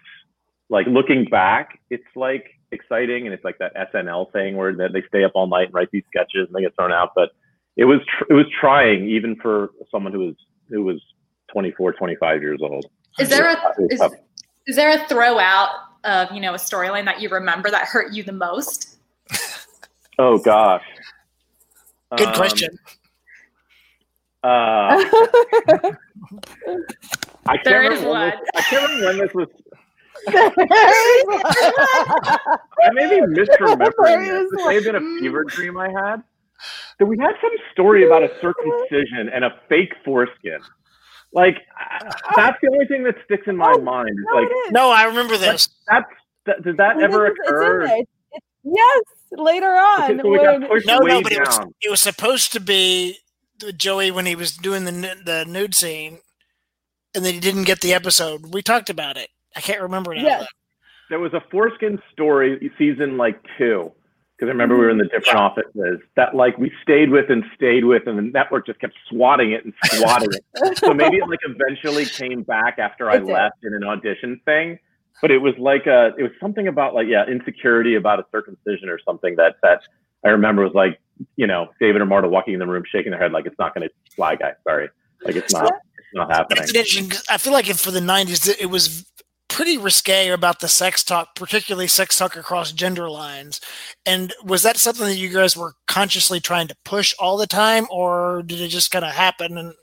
[0.69, 5.25] like looking back, it's like exciting and it's like that SNL thing where they stay
[5.25, 7.13] up all night and write these sketches and they get thrown out.
[7.15, 7.31] But
[7.77, 10.35] it was tr- it was trying even for someone who was
[10.69, 11.01] who was
[11.53, 12.87] 24, 25 years old.
[13.19, 14.03] Is there a is,
[14.67, 15.71] is there a throw out
[16.05, 18.97] of you know a storyline that you remember that hurt you the most?
[20.19, 20.85] oh gosh.
[22.17, 22.79] Good um, question.
[24.43, 24.49] Uh,
[27.47, 29.49] I can't there remember when this, I can't remember when this was.
[30.29, 30.41] I
[32.93, 34.51] may be misremembering this.
[34.51, 36.23] This may have been a fever dream I had.
[36.99, 40.61] So we had some story about a circumcision and a fake foreskin.
[41.33, 41.57] Like
[42.37, 44.11] that's the only thing that sticks in my oh, mind.
[44.15, 45.69] No, like no, I remember this.
[45.89, 46.11] That's
[46.47, 47.87] that, did that ever occur?
[48.65, 49.03] yes,
[49.33, 50.03] later on.
[50.03, 53.19] Okay, so when, no, no, but it was, it was supposed to be
[53.77, 54.93] Joey when he was doing the
[55.25, 56.19] the nude scene,
[57.15, 58.53] and then he didn't get the episode.
[58.53, 59.31] We talked about it.
[59.61, 60.23] I can't remember now.
[60.23, 60.47] Yes.
[61.11, 63.93] There was a foreskin story season like two
[64.37, 65.19] because I remember we were in the mm-hmm.
[65.19, 65.45] different yeah.
[65.45, 69.53] offices that like we stayed with and stayed with, and the network just kept swatting
[69.53, 70.79] it and swatting it.
[70.79, 74.79] So maybe it like eventually came back after I left in an audition thing
[75.21, 78.89] but it was like a it was something about like yeah insecurity about a circumcision
[78.89, 79.81] or something that that
[80.25, 81.01] I remember was like
[81.37, 83.75] you know David or Marta walking in the room shaking their head like it's not
[83.75, 84.89] going to fly guy sorry
[85.25, 86.65] like it's not it's not happening.
[87.29, 89.07] I feel like for the '90s it was
[89.51, 93.61] pretty risque about the sex talk, particularly sex talk across gender lines.
[94.07, 97.87] And was that something that you guys were consciously trying to push all the time,
[97.91, 99.75] or did it just kind of happen and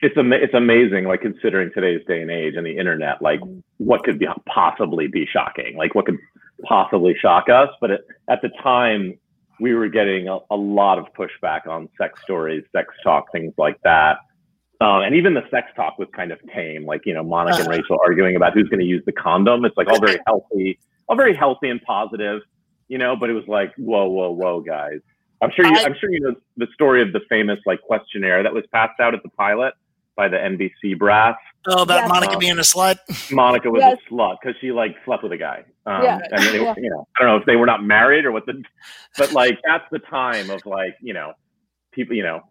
[0.00, 3.58] it's am- it's amazing like considering today's day and age and the internet like mm-hmm.
[3.78, 6.18] what could be possibly be shocking like what could
[6.64, 7.68] possibly shock us.
[7.80, 9.18] But it, at the time
[9.60, 13.80] we were getting a, a, lot of pushback on sex stories sex talk things like
[13.82, 14.18] that
[14.80, 17.68] um, and even the sex talk was kind of tame like you know monica and
[17.68, 21.16] rachel arguing about who's going to use the condom it's like all very healthy all
[21.16, 22.42] very healthy and positive
[22.88, 25.00] you know but it was like whoa whoa whoa guys
[25.42, 28.42] i'm sure you I, i'm sure you know the story of the famous like questionnaire
[28.42, 29.74] that was passed out at the pilot
[30.18, 31.36] by the NBC brass.
[31.68, 32.08] Oh, about yes.
[32.08, 32.98] Monica um, being a slut.
[33.32, 33.98] Monica was yes.
[34.04, 35.64] a slut because she like slept with a guy.
[35.86, 36.18] Um, yeah.
[36.32, 36.74] And they, yeah.
[36.76, 38.60] you know, I don't know if they were not married or what the,
[39.16, 41.34] but like that's the time of like you know,
[41.92, 42.42] people you know,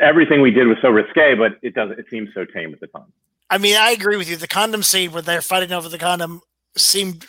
[0.00, 1.98] everything we did was so risque, but it doesn't.
[1.98, 3.12] It seems so tame at the time.
[3.48, 4.36] I mean, I agree with you.
[4.36, 6.40] The condom scene where they're fighting over the condom
[6.76, 7.26] seemed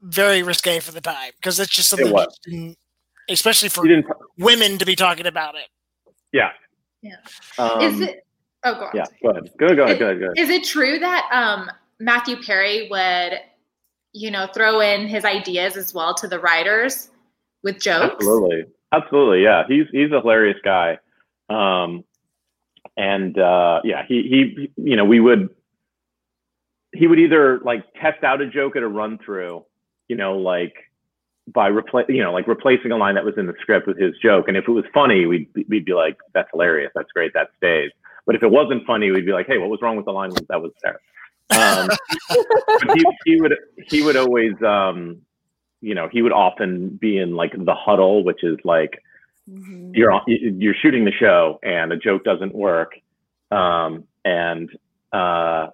[0.00, 2.14] very risque for the time because it's just something,
[2.46, 2.76] it
[3.28, 3.84] especially for
[4.38, 5.68] women to be talking about it.
[6.32, 6.50] Yeah.
[7.02, 7.16] Yeah.
[7.58, 8.24] Um, Is it
[8.64, 8.90] Oh, go on.
[8.94, 9.50] Yeah, go ahead.
[9.58, 9.98] Go, go ahead.
[9.98, 10.20] Go ahead.
[10.20, 10.38] Go ahead.
[10.38, 11.70] Is it true that um,
[12.00, 13.40] Matthew Perry would,
[14.12, 17.10] you know, throw in his ideas as well to the writers
[17.62, 18.14] with jokes?
[18.16, 19.42] Absolutely, absolutely.
[19.44, 20.98] Yeah, he's he's a hilarious guy.
[21.48, 22.04] Um,
[22.96, 25.50] and uh, yeah, he he you know we would
[26.92, 29.64] he would either like test out a joke at a run through,
[30.08, 30.74] you know, like
[31.46, 34.14] by replace you know like replacing a line that was in the script with his
[34.22, 37.48] joke, and if it was funny, we'd we'd be like, that's hilarious, that's great, that
[37.56, 37.90] stays.
[38.26, 40.30] But if it wasn't funny, we'd be like, hey, what was wrong with the line
[40.48, 41.00] that was there?
[41.50, 41.88] Um,
[42.94, 43.54] he, he would
[43.86, 45.22] he would always um,
[45.80, 49.02] you know he would often be in like the huddle, which is like
[49.48, 49.90] mm-hmm.
[49.94, 52.92] you're you're shooting the show and a joke doesn't work,
[53.50, 54.70] um, and
[55.12, 55.68] uh,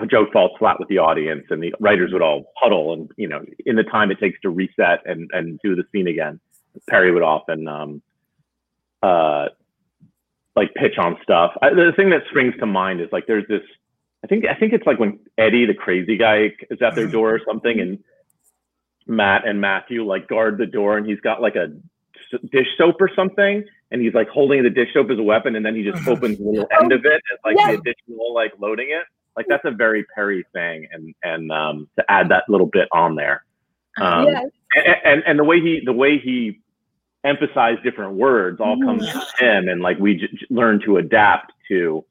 [0.00, 3.28] a joke falls flat with the audience, and the writers would all huddle, and you
[3.28, 6.40] know in the time it takes to reset and and do the scene again,
[6.88, 8.02] Perry would often um,
[9.02, 9.46] uh,
[10.56, 11.52] like pitch on stuff.
[11.60, 13.62] I, the thing that springs to mind is like there's this.
[14.24, 17.34] I think I think it's like when Eddie, the crazy guy, is at their door
[17.34, 17.98] or something, and
[19.06, 21.72] Matt and Matthew like guard the door, and he's got like a
[22.50, 25.64] dish soap or something, and he's like holding the dish soap as a weapon, and
[25.64, 27.68] then he just opens the little end of it as like yes.
[27.68, 29.04] the additional like loading it.
[29.36, 33.14] Like that's a very Perry thing, and and um, to add that little bit on
[33.14, 33.44] there.
[34.00, 34.46] Um, yes.
[34.74, 36.60] and, and and the way he the way he
[37.24, 42.04] emphasize different words all comes from him and like we j- learn to adapt to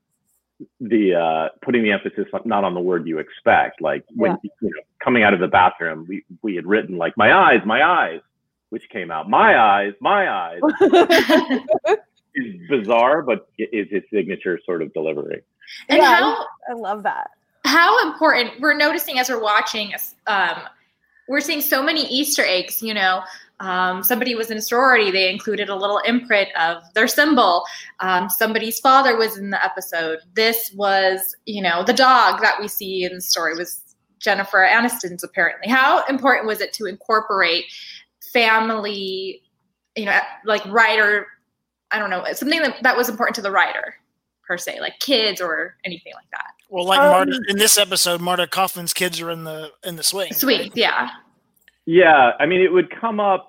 [0.80, 4.50] the uh putting the emphasis not on the word you expect like when yeah.
[4.62, 7.84] you know coming out of the bathroom we we had written like my eyes my
[7.84, 8.21] eyes
[8.72, 10.60] which came out my eyes my eyes
[12.36, 15.42] is bizarre but is his signature sort of delivery
[15.90, 17.30] and yeah, how i love that
[17.64, 19.94] how important we're noticing as we're watching
[20.28, 20.64] um
[21.28, 23.22] we're seeing so many easter eggs you know
[23.62, 27.64] um, somebody was in a sorority, they included a little imprint of their symbol.
[28.00, 30.18] Um, somebody's father was in the episode.
[30.34, 33.84] This was, you know, the dog that we see in the story was
[34.18, 35.70] Jennifer Aniston's apparently.
[35.70, 37.66] How important was it to incorporate
[38.32, 39.41] family,
[39.96, 41.28] you know, like writer,
[41.91, 43.96] I don't know, something that, that was important to the writer
[44.48, 46.52] per se, like kids or anything like that?
[46.70, 50.04] Well, like um, Marta in this episode, Marta Kauffman's kids are in the in the
[50.04, 50.34] swing.
[50.34, 51.10] Swing, yeah.
[51.86, 53.48] Yeah, I mean, it would come up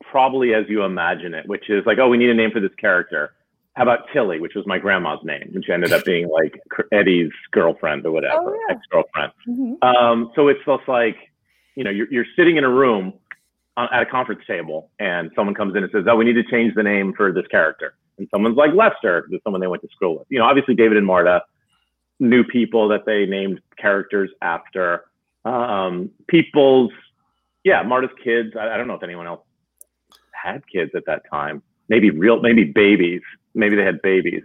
[0.00, 2.74] probably as you imagine it, which is like, oh, we need a name for this
[2.78, 3.32] character.
[3.74, 6.60] How about Tilly, which was my grandma's name, which ended up being like
[6.92, 8.76] Eddie's girlfriend or whatever, oh, yeah.
[8.76, 9.32] ex-girlfriend.
[9.48, 9.82] Mm-hmm.
[9.82, 11.16] Um, so it's just like,
[11.74, 13.14] you know, you're, you're sitting in a room
[13.76, 16.74] at a conference table, and someone comes in and says, "Oh, we need to change
[16.74, 20.18] the name for this character." And someone's like Lester, because someone they went to school
[20.18, 20.26] with.
[20.28, 21.42] You know, obviously David and Marta
[22.20, 25.04] knew people that they named characters after.
[25.44, 26.92] Um, people's
[27.64, 28.54] yeah, Marta's kids.
[28.58, 29.40] I, I, don't know if anyone else
[30.32, 31.62] had kids at that time.
[31.88, 33.22] Maybe real, maybe babies.
[33.54, 34.42] Maybe they had babies.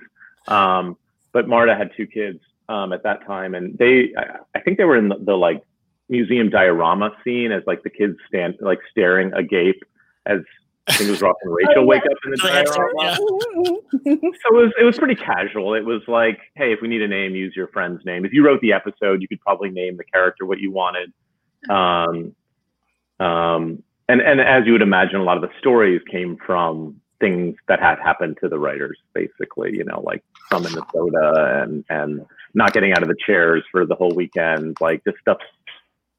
[0.48, 0.98] Um,
[1.32, 4.84] but Marta had two kids um, at that time, and they, I, I think they
[4.84, 5.64] were in the, the, like
[6.10, 9.84] museum diorama scene as like the kids stand like staring agape
[10.26, 10.40] as
[10.88, 13.16] I think it was Ross and Rachel oh, wake up in the diorama.
[13.16, 15.74] so it was it was pretty casual.
[15.74, 18.24] It was like, hey, if we need a name, use your friend's name.
[18.24, 21.12] If you wrote the episode, you could probably name the character what you wanted.
[21.70, 22.34] Um,
[23.20, 27.56] um, and, and as you would imagine, a lot of the stories came from things
[27.68, 32.74] that had happened to the writers, basically, you know, like from Minnesota and, and not
[32.74, 35.40] getting out of the chairs for the whole weekend, like just stuff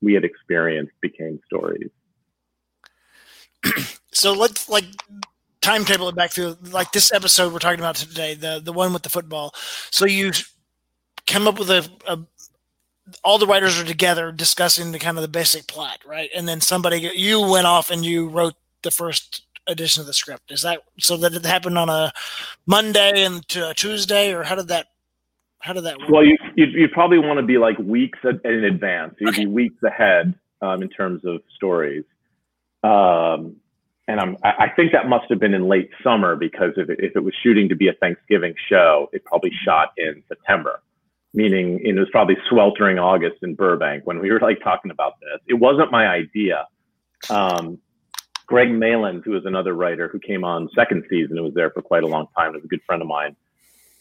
[0.00, 1.90] we had experienced became stories.
[4.12, 4.84] so let's like
[5.60, 9.02] timetable it back through like this episode we're talking about today, the the one with
[9.02, 9.54] the football.
[9.90, 10.32] So you
[11.26, 12.18] come up with a, a
[13.24, 16.30] all the writers are together discussing the kind of the basic plot, right?
[16.34, 20.50] And then somebody you went off and you wrote the first edition of the script.
[20.50, 22.12] Is that so that it happened on a
[22.66, 24.86] Monday and to a Tuesday, or how did that?
[25.60, 26.08] How did that work?
[26.08, 29.14] Well, you you'd, you'd probably want to be like weeks in advance.
[29.18, 29.44] You'd okay.
[29.44, 32.04] be weeks ahead um, in terms of stories.
[32.82, 33.56] Um,
[34.06, 37.14] and I'm, I think that must have been in late summer because if it, if
[37.14, 40.80] it was shooting to be a Thanksgiving show, it probably shot in September
[41.34, 45.40] meaning it was probably sweltering August in Burbank when we were like talking about this.
[45.46, 46.66] It wasn't my idea.
[47.28, 47.78] Um,
[48.46, 51.82] Greg Malins, who was another writer who came on second season, and was there for
[51.82, 53.36] quite a long time, was a good friend of mine,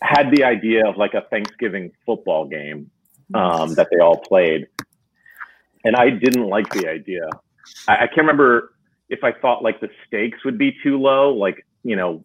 [0.01, 2.89] had the idea of like a Thanksgiving football game
[3.33, 4.67] um, that they all played.
[5.83, 7.27] And I didn't like the idea.
[7.87, 8.73] I, I can't remember
[9.09, 11.33] if I thought like the stakes would be too low.
[11.33, 12.23] Like, you know,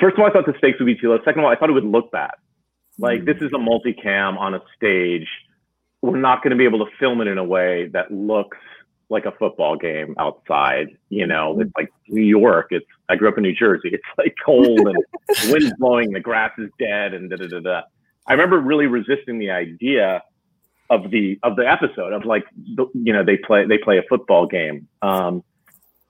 [0.00, 1.18] first of all, I thought the stakes would be too low.
[1.24, 2.32] Second of all, I thought it would look bad.
[2.98, 5.28] Like this is a multicam on a stage.
[6.02, 8.58] We're not going to be able to film it in a way that looks
[9.10, 10.96] like a football game outside.
[11.08, 12.68] You know, it's like New York.
[12.70, 13.90] It's I grew up in New Jersey.
[13.92, 14.96] It's like cold and
[15.52, 17.82] wind's blowing, the grass is dead, and da da da da.
[18.26, 20.22] I remember really resisting the idea
[20.88, 22.44] of the of the episode of like
[22.76, 25.42] the, you know they play they play a football game, um,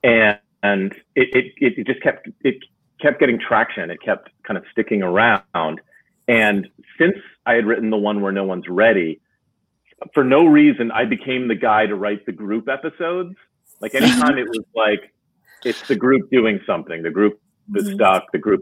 [0.03, 2.57] and and it, it it just kept it
[3.01, 3.89] kept getting traction.
[3.89, 5.81] It kept kind of sticking around,
[6.27, 9.19] and since I had written the one where no one's ready
[10.13, 13.35] for no reason, I became the guy to write the group episodes.
[13.79, 15.13] Like anytime it was like,
[15.63, 17.39] it's the group doing something, the group
[17.75, 17.95] is mm-hmm.
[17.95, 18.61] stuck, the group,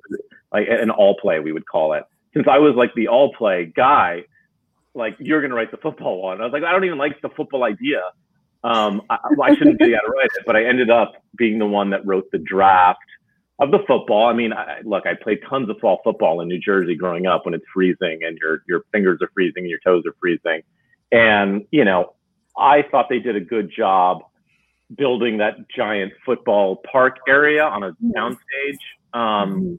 [0.52, 2.04] like an all play, we would call it.
[2.34, 4.24] Since I was like the all play guy,
[4.94, 6.42] like you're going to write the football one.
[6.42, 8.02] I was like, I don't even like the football idea.
[8.64, 11.66] Um, I, I shouldn't be able to write it, but I ended up being the
[11.66, 13.00] one that wrote the draft
[13.60, 14.28] of the football.
[14.28, 17.46] I mean, I, look, I played tons of fall football in New Jersey growing up
[17.46, 20.62] when it's freezing and your your fingers are freezing and your toes are freezing.
[21.12, 22.14] And, you know,
[22.58, 24.20] I thought they did a good job
[24.96, 28.80] building that giant football park area on a downstage.
[29.14, 29.76] Um, mm-hmm.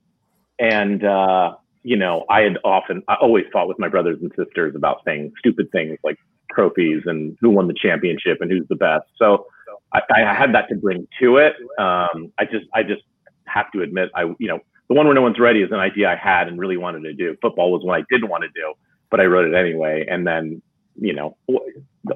[0.59, 4.75] and, uh, you know, I had often, I always fought with my brothers and sisters
[4.77, 6.19] about things, stupid things like
[6.53, 9.07] trophies and who won the championship and who's the best.
[9.17, 9.47] So
[9.93, 11.55] I, I had that to bring to it.
[11.79, 13.03] Um, I just, I just
[13.47, 16.11] have to admit, I, you know, the one where no one's ready is an idea
[16.11, 17.37] I had and really wanted to do.
[17.41, 18.75] Football was one I didn't want to do,
[19.11, 20.05] but I wrote it anyway.
[20.09, 20.61] And then
[21.01, 21.37] you know,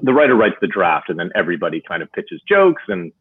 [0.01, 3.11] the writer writes the draft and then everybody kind of pitches jokes and,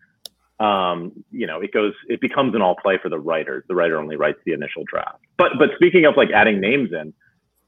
[0.61, 3.65] um, you know, it goes, it becomes an all play for the writer.
[3.67, 5.21] The writer only writes the initial draft.
[5.39, 7.13] But, but speaking of like adding names in,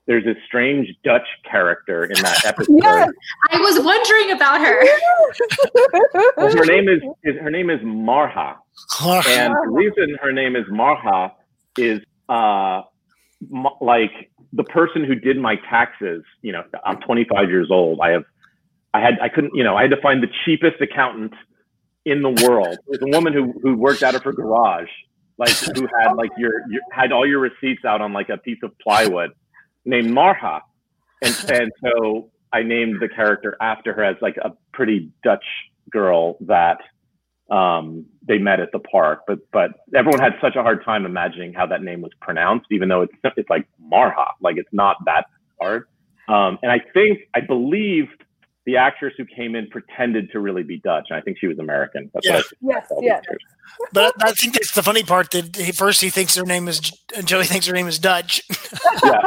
[0.06, 2.78] there's this strange Dutch character in that episode.
[2.80, 3.10] yes,
[3.50, 4.86] I was wondering about her.
[6.58, 8.56] her name is, is, her name is Marha,
[9.02, 11.32] and the reason her name is Marha
[11.76, 12.82] is uh,
[13.80, 18.00] like the person who did my taxes, you know, I'm 25 years old.
[18.02, 18.24] I have,
[18.94, 21.34] I had, I couldn't, you know, I had to find the cheapest accountant
[22.06, 22.78] in the world.
[22.86, 24.88] It was a woman who who worked out of her garage,
[25.36, 28.58] like who had like your, your had all your receipts out on like a piece
[28.62, 29.32] of plywood,
[29.84, 30.62] named Marha,
[31.22, 35.44] and and so I named the character after her as like a pretty Dutch
[35.90, 36.78] girl that
[37.50, 39.20] um, they met at the park.
[39.26, 42.88] But but everyone had such a hard time imagining how that name was pronounced, even
[42.88, 45.26] though it's it's like Marha, like it's not that
[45.60, 45.84] hard.
[46.28, 48.08] Um, and I think I believe
[48.66, 51.58] the actress who came in pretended to really be Dutch, and I think she was
[51.58, 52.10] American.
[52.12, 52.42] That's yeah.
[52.60, 53.24] yes, yes.
[53.92, 56.80] But I think that's the funny part that he, first he thinks her name is
[57.24, 58.42] Joey thinks her name is Dutch.
[59.04, 59.20] yeah,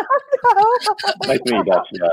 [1.26, 1.88] nice to meet Dutch.
[1.94, 2.08] Yeah,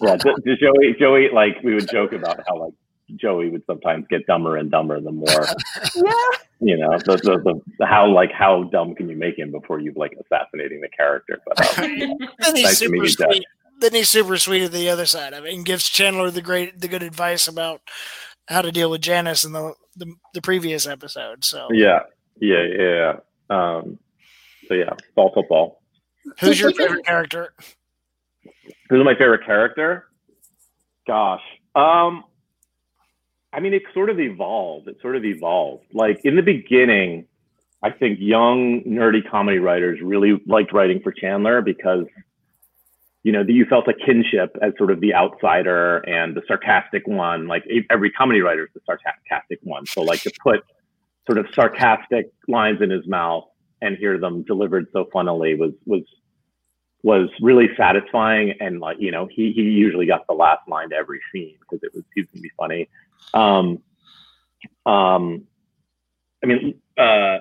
[0.00, 0.16] yeah.
[0.60, 2.74] Joey, Joey, like we would joke about how like
[3.16, 5.26] Joey would sometimes get dumber and dumber the more,
[5.96, 6.12] yeah.
[6.60, 9.92] you know, the, the, the, how like how dumb can you make him before you
[9.96, 11.40] like assassinating the character?
[11.46, 11.98] But um,
[12.38, 13.44] then he's nice super sweet.
[13.80, 16.80] Then he's super sweet at the other side of it and gives Chandler the great
[16.80, 17.80] the good advice about
[18.48, 21.44] how to deal with Janice in the the, the previous episode.
[21.44, 22.00] So yeah,
[22.40, 23.12] yeah, yeah.
[23.48, 23.98] Um,
[24.68, 25.82] so yeah, ball football.
[26.40, 27.54] Who's your favorite character?
[28.88, 30.06] Who's my favorite character?
[31.06, 31.42] Gosh,
[31.74, 32.24] um,
[33.52, 34.88] I mean, it sort of evolved.
[34.88, 35.84] It sort of evolved.
[35.92, 37.26] Like in the beginning,
[37.82, 42.04] I think young nerdy comedy writers really liked writing for Chandler because,
[43.22, 47.48] you know, you felt a kinship as sort of the outsider and the sarcastic one.
[47.48, 49.86] Like every comedy writer is the sarcastic one.
[49.86, 50.60] So like to put
[51.26, 53.44] sort of sarcastic lines in his mouth
[53.82, 56.02] and hear them delivered so funnily was was
[57.02, 60.96] was really satisfying and like you know he he usually got the last line to
[60.96, 62.88] every scene because it was he was gonna be funny
[63.34, 63.82] um,
[64.86, 65.44] um,
[66.42, 67.38] I mean, uh,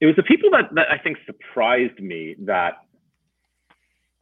[0.00, 2.78] it was the people that, that I think surprised me that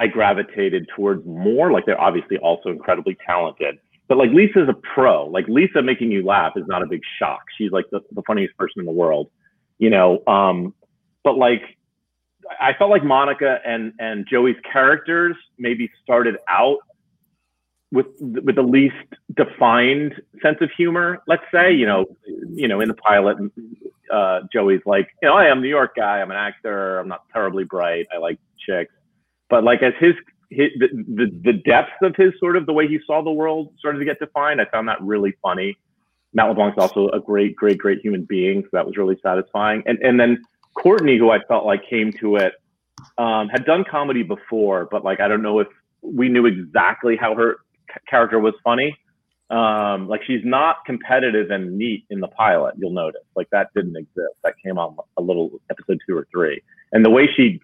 [0.00, 1.72] I gravitated towards more.
[1.72, 5.26] Like they're obviously also incredibly talented, but like Lisa's a pro.
[5.26, 7.42] Like Lisa making you laugh is not a big shock.
[7.56, 9.30] She's like the, the funniest person in the world,
[9.78, 10.22] you know.
[10.26, 10.74] Um,
[11.24, 11.62] but like
[12.60, 16.78] I felt like Monica and and Joey's characters maybe started out
[17.90, 18.94] with with the least
[19.35, 21.22] defined sense of humor.
[21.27, 22.07] Let's say, you know,
[22.51, 23.38] you know, in the pilot,
[24.12, 26.20] uh, Joey's like, you know, I am New York guy.
[26.20, 26.98] I'm an actor.
[26.98, 28.07] I'm not terribly bright.
[28.14, 28.92] I like chicks,
[29.48, 30.14] but like as his,
[30.51, 33.73] his the, the the depth of his sort of the way he saw the world
[33.79, 35.77] started to get defined, I found that really funny.
[36.35, 39.83] Matt LeBlanc's also a great, great, great human being, so that was really satisfying.
[39.87, 40.42] And and then
[40.75, 42.52] Courteney, who I felt like came to it,
[43.17, 45.69] um, had done comedy before, but like I don't know if
[46.02, 47.56] we knew exactly how her
[48.08, 48.96] character was funny.
[49.50, 52.74] Um, like she's not competitive and neat in the pilot.
[52.76, 54.34] You'll notice like that didn't exist.
[54.44, 56.62] That came on a little episode two or three,
[56.92, 57.60] and the way she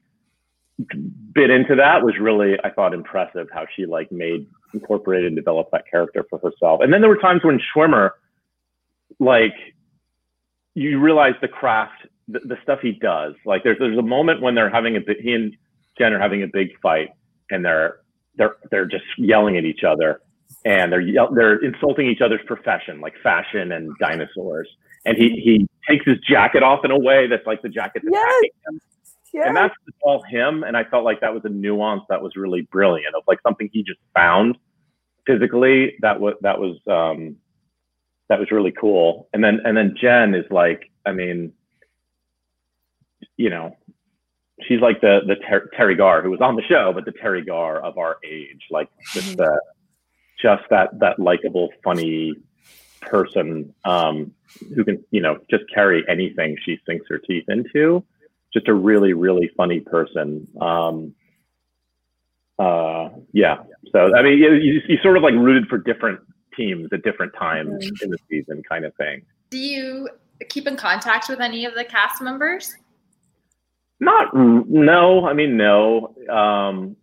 [1.34, 3.48] bit into that was really I thought impressive.
[3.52, 6.80] How she like made incorporated and developed that character for herself.
[6.82, 8.12] And then there were times when Schwimmer
[9.18, 9.54] like
[10.74, 13.34] you realize the craft, the, the stuff he does.
[13.44, 15.56] Like there's there's a moment when they're having a he and
[15.98, 17.10] Jen are having a big fight,
[17.50, 17.98] and they're
[18.36, 20.20] they're they're just yelling at each other,
[20.64, 21.04] and they're
[21.34, 24.68] they're insulting each other's profession, like fashion and dinosaurs.
[25.04, 28.14] And he he takes his jacket off in a way that's like the jacket that's
[28.14, 28.44] yes.
[28.66, 28.80] him.
[29.34, 29.44] Yes.
[29.48, 30.62] And that's all him.
[30.62, 33.68] And I felt like that was a nuance that was really brilliant of like something
[33.72, 34.56] he just found
[35.26, 37.36] physically that was that was um
[38.28, 39.28] that was really cool.
[39.32, 41.52] And then and then Jen is like, I mean,
[43.36, 43.76] you know,
[44.66, 47.44] she's like the the Ter- Teri Garr who was on the show, but the Teri
[47.44, 49.56] Garr of our age, like just mm-hmm.
[50.40, 52.34] just that that likable, funny
[53.00, 54.32] person um,
[54.74, 58.04] who can you know just carry anything she sinks her teeth into.
[58.52, 60.46] Just a really really funny person.
[60.60, 61.14] Um,
[62.58, 63.58] uh, yeah.
[63.90, 66.20] So I mean, you, you, you sort of like rooted for different
[66.56, 68.04] teams at different times mm-hmm.
[68.04, 69.22] in the season, kind of thing.
[69.50, 70.08] Do you
[70.48, 72.76] keep in contact with any of the cast members?
[74.04, 75.26] Not no.
[75.26, 76.14] I mean, no.
[76.28, 76.96] Um,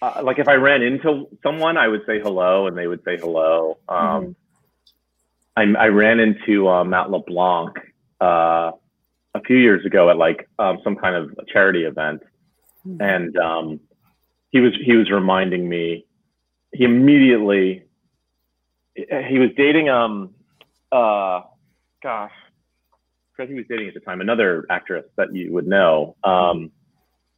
[0.00, 3.16] uh, like if I ran into someone, I would say hello, and they would say
[3.16, 3.78] hello.
[3.88, 4.34] Um,
[5.56, 5.76] mm-hmm.
[5.78, 7.76] I, I, ran into uh, Matt LeBlanc
[8.20, 8.72] uh,
[9.34, 12.22] a few years ago at like um, some kind of charity event,
[12.84, 13.00] mm-hmm.
[13.00, 13.80] and um,
[14.50, 16.06] he was he was reminding me.
[16.72, 17.84] He immediately
[18.94, 20.34] he was dating um
[20.90, 21.42] uh
[22.02, 22.32] gosh
[23.38, 26.70] I he was dating at the time another actress that you would know um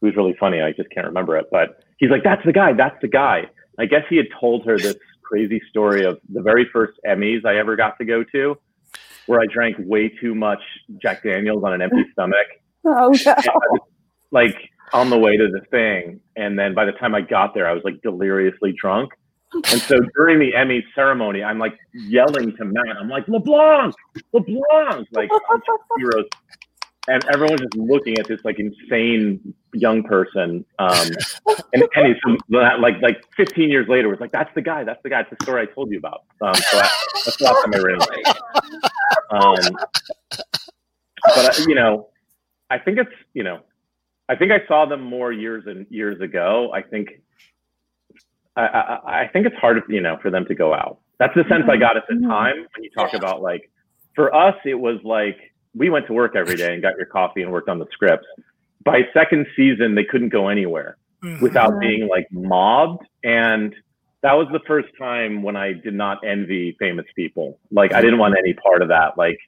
[0.00, 0.60] who's really funny.
[0.60, 3.44] I just can't remember it but he's like that's the guy that's the guy.
[3.78, 7.56] I guess he had told her this crazy story of the very first Emmys I
[7.56, 8.56] ever got to go to
[9.26, 10.60] where I drank way too much
[11.00, 12.46] Jack Daniels on an empty stomach.
[12.84, 13.34] Oh no.
[14.30, 14.56] like
[14.92, 16.20] on the way to the thing.
[16.36, 19.12] And then by the time I got there I was like deliriously drunk
[19.54, 23.94] and so during the Emmy ceremony, I'm like yelling to Matt, I'm like, LeBlanc,
[24.32, 25.30] LeBlanc, like
[25.96, 26.26] heroes.
[27.06, 30.64] And everyone's just looking at this like insane young person.
[30.78, 31.08] Um,
[31.74, 35.10] and Penny, so like like 15 years later, was like, that's the guy, that's the
[35.10, 36.22] guy, it's the story I told you about.
[36.40, 36.88] Um, so I,
[37.24, 37.78] that's the last time I
[39.30, 39.76] Um,
[41.24, 42.08] but, uh, you know,
[42.70, 43.60] I think it's, you know,
[44.28, 46.70] I think I saw them more years and years ago.
[46.72, 47.20] I think
[48.56, 50.98] I, I, I think it's hard, you know, for them to go out.
[51.18, 52.28] That's the sense I got at the mm-hmm.
[52.28, 53.70] time when you talk about like,
[54.14, 55.38] for us, it was like
[55.74, 58.26] we went to work every day and got your coffee and worked on the scripts.
[58.84, 61.42] By second season, they couldn't go anywhere mm-hmm.
[61.42, 63.04] without being like mobbed.
[63.24, 63.74] And
[64.22, 67.58] that was the first time when I did not envy famous people.
[67.70, 69.18] Like I didn't want any part of that.
[69.18, 69.38] Like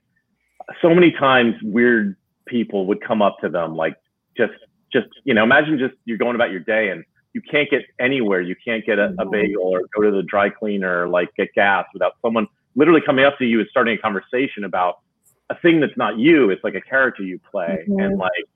[0.82, 3.96] so many times weird people would come up to them, like
[4.36, 4.54] just,
[4.92, 7.04] just, you know, imagine just you're going about your day and
[7.37, 8.41] you can't get anywhere.
[8.41, 11.53] You can't get a, a bagel or go to the dry cleaner, or like get
[11.55, 15.01] gas without someone literally coming up to you and starting a conversation about
[15.51, 16.49] a thing that's not you.
[16.49, 17.84] It's like a character you play.
[17.87, 18.01] Mm-hmm.
[18.01, 18.47] And like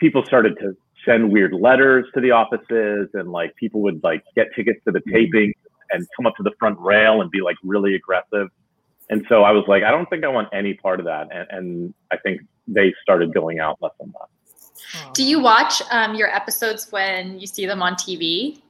[0.00, 4.48] people started to send weird letters to the offices and like people would like get
[4.56, 5.14] tickets to the mm-hmm.
[5.14, 5.54] taping
[5.92, 8.48] and come up to the front rail and be like really aggressive.
[9.10, 11.28] And so I was like, I don't think I want any part of that.
[11.32, 14.28] And, and I think they started going out less and less.
[15.12, 18.60] Do you watch um, your episodes when you see them on TV?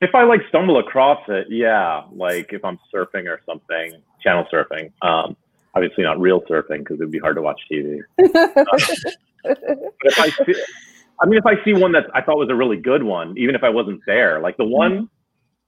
[0.00, 2.02] If I like stumble across it, yeah.
[2.12, 4.92] Like if I'm surfing or something, channel surfing.
[5.02, 5.36] Um,
[5.74, 8.00] obviously not real surfing because it'd be hard to watch TV.
[8.18, 8.24] uh,
[9.44, 10.54] if I see,
[11.20, 13.54] I mean, if I see one that I thought was a really good one, even
[13.54, 15.08] if I wasn't there, like the one.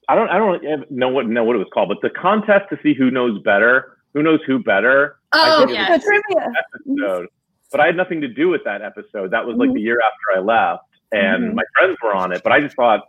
[0.09, 2.79] I don't, I don't know what know what it was called, but the contest to
[2.81, 5.17] see who knows better, who knows who better.
[5.33, 6.53] Oh yeah, the trivia
[6.97, 7.27] episode
[7.71, 9.31] but I had nothing to do with that episode.
[9.31, 9.77] That was like mm-hmm.
[9.77, 11.57] the year after I left, and mm-hmm.
[11.57, 12.43] my friends were on it.
[12.43, 13.01] But I just thought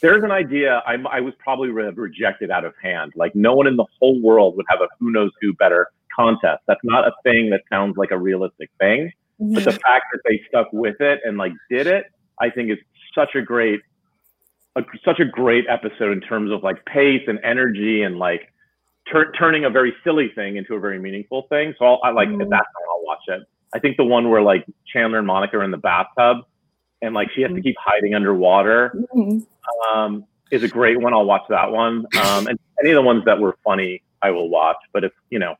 [0.00, 3.12] there's an idea I, I was probably re- rejected out of hand.
[3.16, 6.62] Like no one in the whole world would have a who knows who better contest.
[6.66, 9.12] That's not a thing that sounds like a realistic thing.
[9.40, 9.54] Mm-hmm.
[9.54, 12.06] But the fact that they stuck with it and like did it,
[12.40, 12.78] I think is
[13.14, 13.80] such a great,
[14.76, 18.52] a, such a great episode in terms of like pace and energy and like
[19.10, 21.74] tur- turning a very silly thing into a very meaningful thing.
[21.78, 22.48] So I'll, I like mm-hmm.
[22.48, 23.42] that's how I'll watch it.
[23.74, 26.38] I think the one where like Chandler and Monica are in the bathtub
[27.02, 27.62] and like she has to mm-hmm.
[27.62, 29.98] keep hiding underwater mm-hmm.
[29.98, 31.12] um, is a great one.
[31.12, 32.06] I'll watch that one.
[32.20, 34.76] Um, and any of the ones that were funny, I will watch.
[34.92, 35.54] But if you know,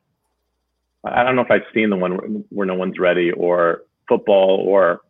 [1.03, 4.63] I don't know if I've seen the one where, where no one's ready or football
[4.65, 5.01] or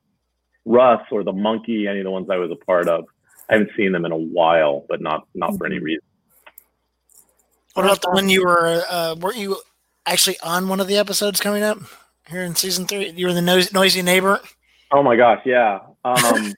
[0.65, 3.05] Russ or the monkey, any of the ones I was a part of.
[3.49, 5.85] I haven't seen them in a while, but not not for any mm-hmm.
[5.85, 6.03] reason.
[7.73, 8.83] What about the one you were?
[8.89, 9.57] Uh, weren't you
[10.05, 11.79] actually on one of the episodes coming up?
[12.29, 13.09] Here in season three?
[13.11, 14.39] You were the noisy, noisy neighbor.
[14.91, 15.79] Oh my gosh, yeah.
[16.03, 16.53] Um,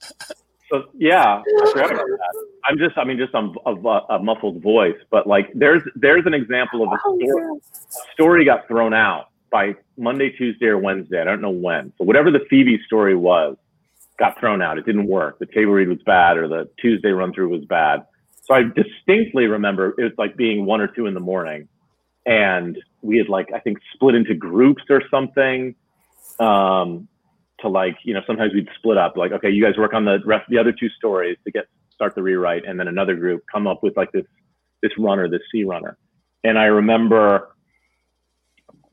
[0.70, 2.46] so yeah, I forgot about that.
[2.64, 6.34] I'm just, I mean, just on a, a, muffled voice, but like, there's there's an
[6.34, 7.60] example of a oh, story,
[8.12, 11.20] story got thrown out by Monday, Tuesday, or Wednesday.
[11.20, 11.92] I don't know when.
[11.98, 13.56] So whatever the Phoebe story was,
[14.18, 14.78] got thrown out.
[14.78, 15.38] It didn't work.
[15.38, 18.04] The table read was bad, or the Tuesday run through was bad.
[18.44, 21.68] So I distinctly remember it was like being one or two in the morning,
[22.26, 25.74] and we had like I think split into groups or something.
[26.38, 27.08] Um,
[27.60, 30.18] to like you know sometimes we'd split up like okay you guys work on the
[30.24, 33.66] rest the other two stories to get start the rewrite and then another group come
[33.66, 34.26] up with like this
[34.82, 35.96] this runner this sea runner
[36.44, 37.54] and I remember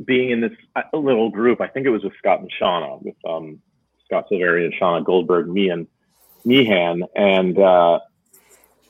[0.03, 3.15] being in this uh, little group I think it was with Scott and Shana with
[3.27, 3.59] um,
[4.05, 5.87] Scott Silveri and Shana Goldberg me and
[6.45, 7.99] Meehan and uh,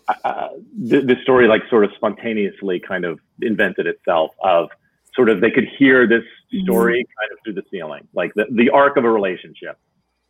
[0.08, 4.70] uh, the, story like sort of spontaneously kind of invented itself of
[5.16, 6.24] sort of they could hear this
[6.54, 6.64] mm-hmm.
[6.66, 9.78] story kind of through the ceiling, like the, the arc of a relationship,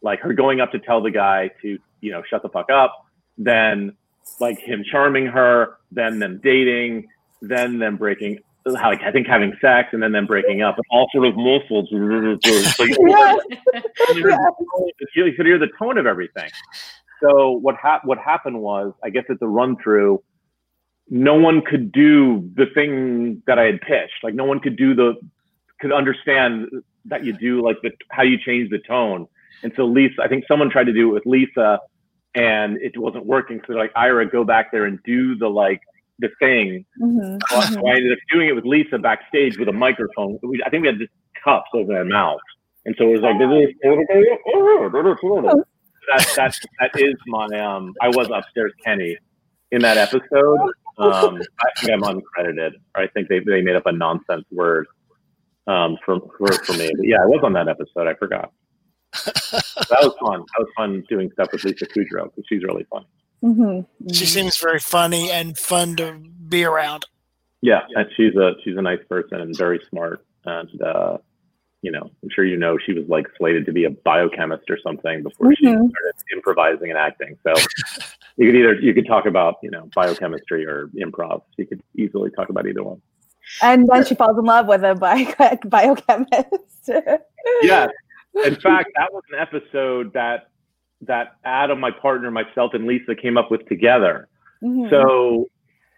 [0.02, 3.06] like her going up to tell the guy to, you know, shut the fuck up,
[3.38, 3.96] then
[4.40, 7.08] like him charming her, then them dating,
[7.42, 11.08] then them breaking, like I think having sex and then them breaking up, and all
[11.14, 11.88] sort of muffled.
[11.92, 11.98] so
[12.84, 13.40] you, yes.
[15.16, 16.50] you could hear the tone of everything.
[17.24, 20.22] So what hap- what happened was, I guess it's a run through
[21.10, 24.24] no one could do the thing that I had pitched.
[24.24, 25.16] Like no one could do the
[25.80, 26.68] could understand
[27.06, 29.28] that you do like the how you change the tone.
[29.64, 31.80] And so Lisa, I think someone tried to do it with Lisa,
[32.36, 33.62] and it wasn't working.
[33.68, 35.82] So like Ira, go back there and do the like
[36.20, 36.86] the thing.
[37.02, 37.38] Mm-hmm.
[37.50, 40.40] So I ended up doing it with Lisa backstage with a microphone.
[40.42, 41.12] We I think we had just
[41.44, 42.42] cups over our mouths,
[42.86, 43.38] and so it was like
[46.08, 47.94] that that that is my um.
[48.02, 49.18] I was upstairs, Kenny,
[49.72, 50.60] in that episode.
[50.98, 54.86] Um, I think I'm uncredited, or I think they, they made up a nonsense word
[55.68, 56.92] um, for, for, for me.
[56.96, 58.08] But yeah, I was on that episode.
[58.08, 58.52] I forgot.
[59.26, 60.40] that was fun.
[60.40, 63.06] That was fun doing stuff with Lisa Kudrow because she's really fun.
[63.44, 64.12] Mm-hmm.
[64.14, 66.14] She seems very funny and fun to
[66.48, 67.06] be around.
[67.62, 70.26] Yeah, and she's a she's a nice person and very smart.
[70.46, 71.18] And uh,
[71.84, 74.80] you know, I'm sure you know she was like slated to be a biochemist or
[74.82, 75.56] something before mm-hmm.
[75.56, 77.38] she started improvising and acting.
[77.44, 77.54] So
[78.38, 81.44] you could either you could talk about you know biochemistry or improv.
[81.58, 83.02] You could easily talk about either one.
[83.62, 86.88] And then she falls in love with a bio- biochemist.
[87.62, 87.90] yes,
[88.46, 90.48] in fact, that was an episode that
[91.02, 94.30] that Adam, my partner, myself, and Lisa came up with together.
[94.64, 94.90] Mm-hmm.
[94.90, 95.50] So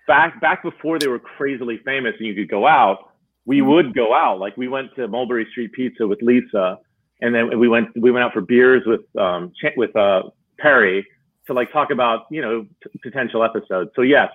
[0.08, 3.12] back back before they were crazily famous and you could go out
[3.46, 3.70] we mm-hmm.
[3.70, 4.40] would go out.
[4.40, 6.78] Like we went to Mulberry Street Pizza with Lisa,
[7.22, 10.24] and then we went we went out for beers with um with uh
[10.60, 11.06] Perry
[11.48, 13.92] to like talk about you know t- potential episodes.
[13.96, 14.30] So yes,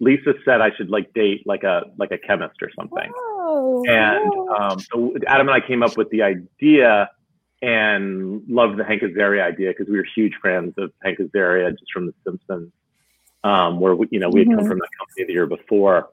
[0.00, 3.10] Lisa said I should like date like a like a chemist or something.
[3.14, 7.10] Oh, and um, so Adam and I came up with the idea
[7.62, 11.90] and loved the Hank Azaria idea because we were huge fans of Hank Azaria just
[11.92, 12.70] from The Simpsons,
[13.44, 14.58] um, where we, you know we had mm-hmm.
[14.58, 16.10] come from that company the year before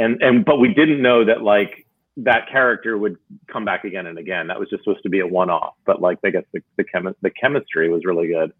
[0.00, 1.86] and and but we didn't know that like
[2.16, 4.48] that character would come back again and again.
[4.48, 5.74] That was just supposed to be a one-off.
[5.84, 8.52] But like I guess the the, chemi- the chemistry was really good,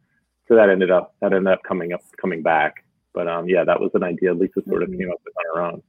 [0.46, 2.84] so that ended up that ended up coming up coming back.
[3.14, 5.00] But um, yeah, that was an idea Lisa sort of mm-hmm.
[5.00, 5.82] came up with on her own.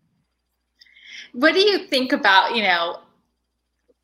[1.33, 2.99] What do you think about you know?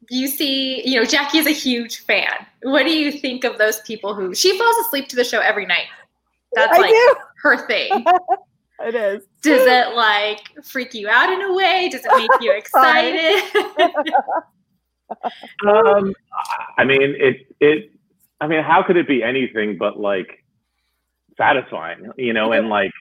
[0.09, 2.31] You see, you know, Jackie is a huge fan.
[2.61, 5.65] What do you think of those people who she falls asleep to the show every
[5.65, 5.87] night?
[6.53, 7.15] That's I like do.
[7.41, 8.05] her thing.
[8.79, 9.23] It is.
[9.41, 11.89] Does it like freak you out in a way?
[11.89, 13.41] Does it make you excited?
[15.67, 16.13] um,
[16.77, 17.91] I mean, it it.
[18.39, 20.43] I mean, how could it be anything but like
[21.37, 22.11] satisfying?
[22.17, 22.91] You know, and like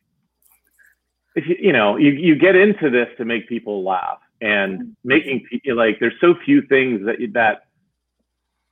[1.35, 4.91] if you you know you you get into this to make people laugh and mm-hmm.
[5.05, 7.63] making people like there's so few things that that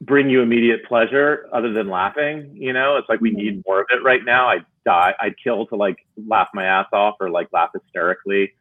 [0.00, 2.50] bring you immediate pleasure other than laughing.
[2.54, 4.48] You know, it's like we need more of it right now.
[4.48, 5.14] I die.
[5.20, 8.52] I'd kill to like laugh my ass off or like laugh hysterically.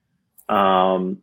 [0.50, 1.22] Um,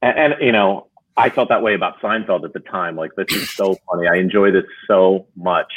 [0.00, 2.96] and, and you know, I felt that way about Seinfeld at the time.
[2.96, 4.08] Like this is so funny.
[4.08, 5.72] I enjoy this so much.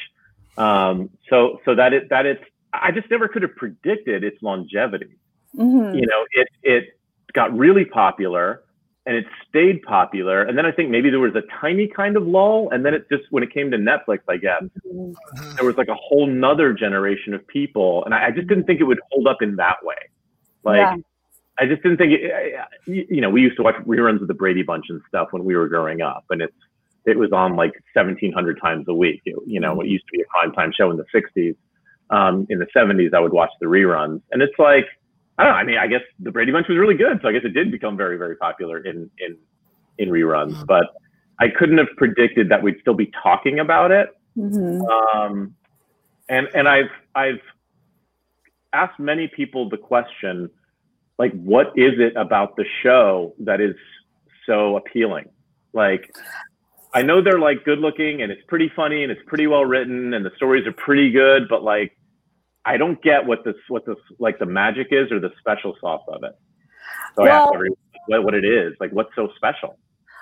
[0.57, 2.43] Um, so so that it that it's
[2.73, 5.17] I just never could have predicted its longevity.
[5.55, 5.95] Mm-hmm.
[5.95, 6.99] You know, it it
[7.33, 8.63] got really popular
[9.05, 10.41] and it stayed popular.
[10.43, 12.69] And then I think maybe there was a tiny kind of lull.
[12.71, 15.55] And then it just, when it came to Netflix, I guess, mm-hmm.
[15.55, 18.03] there was like a whole nother generation of people.
[18.05, 19.95] And I, I just didn't think it would hold up in that way.
[20.63, 20.95] Like, yeah.
[21.57, 22.55] I just didn't think it,
[22.87, 25.55] you know, we used to watch reruns of the Brady Bunch and stuff when we
[25.55, 26.25] were growing up.
[26.31, 26.55] And it's,
[27.05, 29.21] it was on like 1700 times a week.
[29.25, 31.55] It, you know, it used to be a prime time show in the 60s.
[32.09, 34.21] Um, in the 70s, I would watch the reruns.
[34.31, 34.85] And it's like,
[35.37, 35.57] I don't know.
[35.57, 37.71] I mean, I guess the Brady Bunch was really good, so I guess it did
[37.71, 39.37] become very, very popular in in
[39.97, 40.53] in reruns.
[40.53, 40.65] Mm-hmm.
[40.65, 40.85] But
[41.39, 44.09] I couldn't have predicted that we'd still be talking about it.
[44.37, 44.81] Mm-hmm.
[44.81, 45.55] Um,
[46.29, 47.41] and and I've I've
[48.73, 50.49] asked many people the question,
[51.17, 53.75] like, what is it about the show that is
[54.45, 55.29] so appealing?
[55.73, 56.13] Like,
[56.93, 60.13] I know they're like good looking and it's pretty funny and it's pretty well written
[60.13, 61.97] and the stories are pretty good, but like,
[62.65, 66.03] I don't get what this, what this, like the magic is or the special sauce
[66.07, 66.31] of it.
[67.15, 69.77] So well, I asked everyone what, what it is, like, what's so special?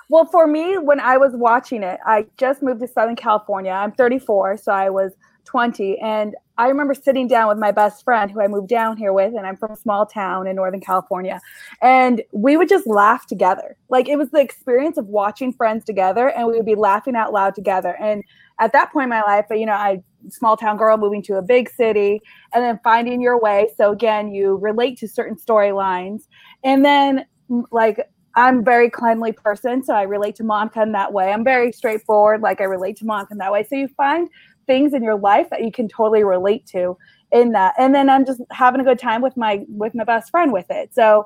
[0.10, 3.72] Well, for me, when I was watching it, I just moved to Southern California.
[3.72, 5.14] I'm 34, so I was
[5.46, 5.98] 20.
[6.00, 9.34] And I remember sitting down with my best friend who I moved down here with,
[9.34, 11.42] and I'm from a small town in Northern California.
[11.82, 13.78] And we would just laugh together.
[13.90, 17.34] Like it was the experience of watching friends together, and we would be laughing out
[17.34, 17.98] loud together.
[18.00, 18.24] And
[18.60, 21.36] at that point in my life, but you know, I small town girl moving to
[21.36, 22.22] a big city
[22.54, 23.70] and then finding your way.
[23.78, 26.28] So again, you relate to certain storylines.
[26.64, 27.26] And then
[27.72, 31.32] like I'm very cleanly person, so I relate to Monica in that way.
[31.32, 33.64] I'm very straightforward, like I relate to Monica in that way.
[33.64, 34.28] So you find
[34.66, 36.98] things in your life that you can totally relate to
[37.32, 40.32] in that, and then I'm just having a good time with my with my best
[40.32, 40.94] friend with it.
[40.94, 41.26] So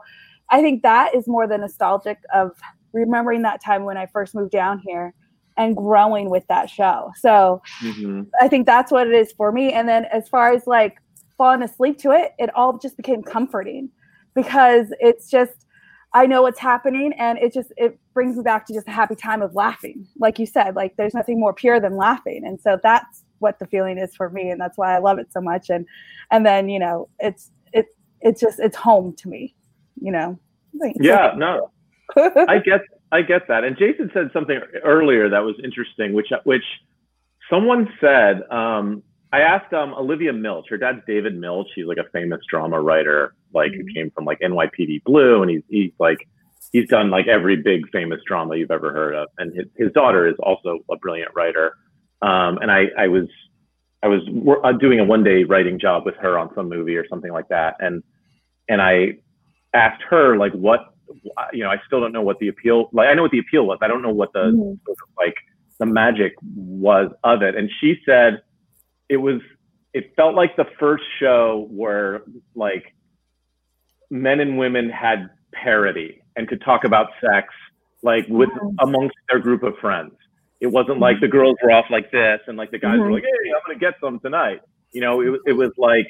[0.50, 2.52] I think that is more the nostalgic of
[2.94, 5.14] remembering that time when I first moved down here
[5.58, 7.12] and growing with that show.
[7.18, 8.24] So mm-hmm.
[8.40, 9.74] I think that's what it is for me.
[9.74, 10.98] And then as far as like
[11.38, 13.90] falling asleep to it, it all just became comforting
[14.36, 15.66] because it's just
[16.14, 19.16] I know what's happening and it just it brings me back to just a happy
[19.16, 20.08] time of laughing.
[20.20, 22.44] Like you said, like there's nothing more pure than laughing.
[22.46, 25.32] And so that's what the feeling is for me and that's why I love it
[25.32, 25.86] so much and
[26.32, 27.90] and then, you know, it's it's
[28.22, 29.56] it's just it's home to me,
[30.02, 30.40] you know.
[31.00, 31.72] Yeah, no.
[32.16, 32.82] I get
[33.12, 33.64] I get that.
[33.64, 36.64] And Jason said something earlier that was interesting which which
[37.50, 40.68] someone said um I asked um, Olivia Milch.
[40.70, 41.68] Her dad's David Milch.
[41.76, 43.82] He's like a famous drama writer, like mm-hmm.
[43.82, 46.28] who came from like NYPD Blue, and he's he's like
[46.72, 49.28] he's done like every big famous drama you've ever heard of.
[49.38, 51.74] And his, his daughter is also a brilliant writer.
[52.22, 53.28] Um, and I I was
[54.02, 54.22] I was
[54.64, 57.50] uh, doing a one day writing job with her on some movie or something like
[57.50, 58.04] that, and
[58.70, 59.20] and I
[59.74, 60.94] asked her like what
[61.54, 63.66] you know I still don't know what the appeal like I know what the appeal
[63.66, 64.74] was I don't know what the mm-hmm.
[64.86, 65.36] sort of, like
[65.80, 68.42] the magic was of it, and she said
[69.10, 69.42] it was
[69.94, 72.24] it felt like the first show where
[72.56, 72.94] like
[74.10, 77.48] men and women had parity and could talk about sex
[78.04, 78.76] like with mm-hmm.
[78.80, 80.14] amongst their group of friends.
[80.60, 83.02] It wasn't like the girls were off like this and like the guys mm-hmm.
[83.02, 86.08] were like, "Hey, I'm gonna get some tonight." You know, it it was like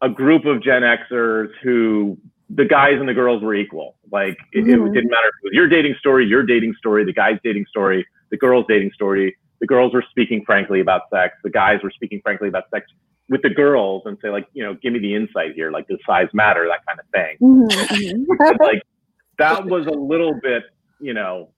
[0.00, 2.18] a group of Gen Xers who
[2.50, 3.96] the guys and the girls were equal.
[4.10, 4.86] Like it, mm-hmm.
[4.86, 7.66] it didn't matter if it was your dating story, your dating story, the guy's dating
[7.70, 11.36] story, the girl's dating story the girls were speaking frankly about sex.
[11.42, 12.86] The guys were speaking frankly about sex
[13.28, 15.98] with the girls and say like, you know, give me the insight here, like does
[16.06, 17.36] size matter, that kind of thing.
[17.40, 18.62] Mm-hmm.
[18.64, 18.82] like
[19.38, 20.64] that was a little bit,
[21.00, 21.50] you know,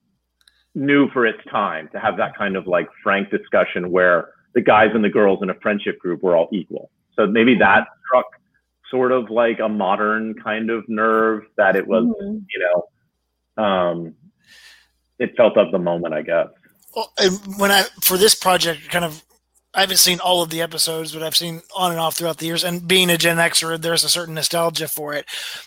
[0.74, 4.91] new for its time to have that kind of like frank discussion where the guys
[4.95, 6.91] and the girls in a friendship group were all equal.
[7.14, 8.26] So maybe that struck
[8.91, 12.38] sort of like a modern kind of nerve that it was, mm-hmm.
[12.49, 12.84] you
[13.57, 14.14] know, um,
[15.18, 16.49] it felt of the moment, I guess.
[16.95, 17.12] Well,
[17.57, 19.22] when I for this project, kind of,
[19.74, 22.47] I haven't seen all of the episodes, but I've seen on and off throughout the
[22.47, 22.64] years.
[22.64, 25.26] And being a Gen Xer, there's a certain nostalgia for it,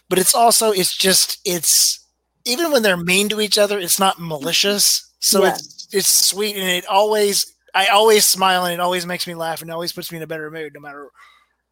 [0.09, 2.05] but it's also it's just it's
[2.45, 5.09] even when they're mean to each other, it's not malicious.
[5.19, 5.51] So yeah.
[5.51, 9.61] it's it's sweet and it always I always smile and it always makes me laugh
[9.61, 11.09] and it always puts me in a better mood no matter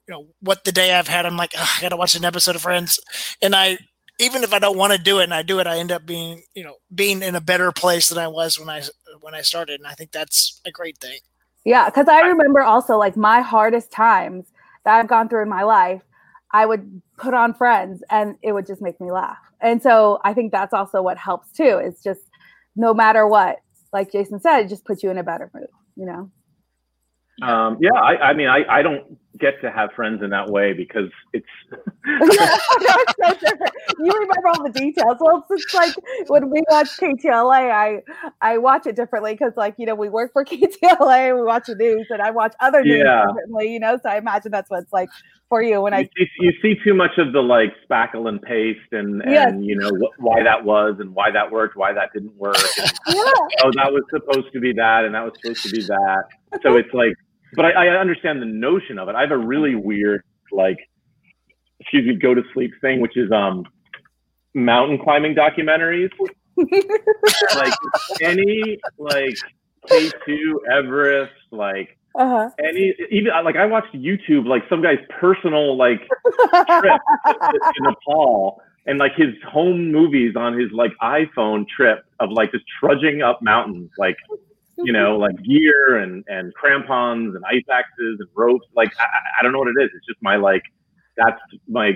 [0.07, 1.25] you know what the day I've had.
[1.25, 2.99] I'm like I gotta watch an episode of Friends,
[3.41, 3.77] and I
[4.21, 6.05] even if I don't want to do it and I do it, I end up
[6.05, 8.83] being, you know, being in a better place than I was when I
[9.21, 11.19] when I started, and I think that's a great thing.
[11.65, 14.45] Yeah, because I remember also like my hardest times
[14.85, 16.01] that I've gone through in my life,
[16.51, 19.37] I would put on Friends, and it would just make me laugh.
[19.59, 21.79] And so I think that's also what helps too.
[21.83, 22.21] It's just
[22.75, 23.57] no matter what,
[23.91, 25.67] like Jason said, it just puts you in a better mood.
[25.95, 26.31] You know.
[27.41, 30.73] Um, yeah, I, I mean, I, I don't get to have friends in that way
[30.73, 31.45] because it's.
[31.71, 32.57] yeah,
[33.21, 33.73] so different.
[33.99, 35.17] You remember all the details.
[35.19, 35.93] Well, it's just like
[36.27, 38.01] when we watch KTLA, I
[38.41, 41.75] I watch it differently because, like, you know, we work for KTLA, we watch the
[41.75, 43.25] news, and I watch other news yeah.
[43.27, 43.73] differently.
[43.73, 45.09] You know, so I imagine that's what it's like
[45.49, 46.03] for you when you I.
[46.03, 49.53] See, you see too much of the like spackle and paste, and and yes.
[49.59, 52.55] you know wh- why that was, and why that worked, why that didn't work.
[52.79, 53.23] And, yeah.
[53.63, 56.23] Oh, that was supposed to be that, and that was supposed to be that.
[56.63, 57.15] So it's like
[57.55, 59.15] but I, I understand the notion of it.
[59.15, 60.77] I have a really weird like
[61.79, 63.65] excuse me go to sleep thing, which is um
[64.53, 66.09] mountain climbing documentaries.
[67.55, 67.73] like
[68.21, 69.37] any like
[69.87, 72.49] K two Everest like uh-huh.
[72.59, 76.01] any even like I watched YouTube like some guy's personal like
[76.79, 82.51] trip to Nepal and like his home movies on his like iPhone trip of like
[82.51, 84.17] just trudging up mountains like
[84.77, 88.65] you know, like gear and and crampons and ice axes and ropes.
[88.75, 89.03] Like I,
[89.39, 89.89] I don't know what it is.
[89.95, 90.63] It's just my like
[91.17, 91.91] that's my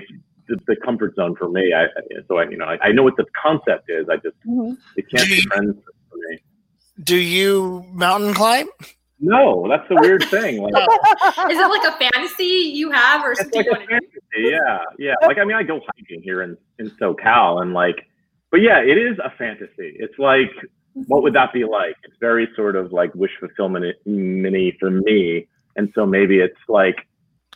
[0.48, 1.72] the, the comfort zone for me.
[1.74, 1.86] I
[2.28, 4.06] so I you know I, I know what the concept is.
[4.08, 4.76] I just Mhm.
[4.96, 5.74] it can't be friends
[6.10, 6.38] for me.
[7.02, 8.66] Do you mountain climb?
[9.18, 10.62] No, that's the weird thing.
[10.62, 10.72] Like,
[11.50, 14.06] Is it like a fantasy you have or something like you a want to do?
[14.34, 14.50] fantasy.
[14.50, 15.14] Yeah, yeah.
[15.26, 17.96] Like I mean, I go hiking here in in SoCal, and like,
[18.50, 19.96] but yeah, it is a fantasy.
[19.98, 20.50] It's like,
[21.06, 21.94] what would that be like?
[22.04, 27.06] It's very sort of like wish fulfillment mini for me, and so maybe it's like,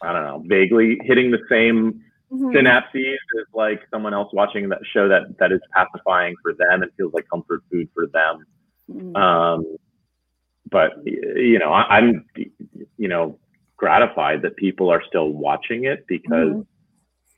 [0.03, 2.53] I don't know, vaguely hitting the same Mhm.
[2.55, 6.93] synapses as like someone else watching that show that that is pacifying for them and
[6.97, 8.45] feels like comfort food for them.
[8.91, 9.17] Mhm.
[9.17, 9.65] Um,
[10.71, 12.25] but you know, I, I'm
[12.99, 13.39] you know
[13.77, 16.67] gratified that people are still watching it because Mhm.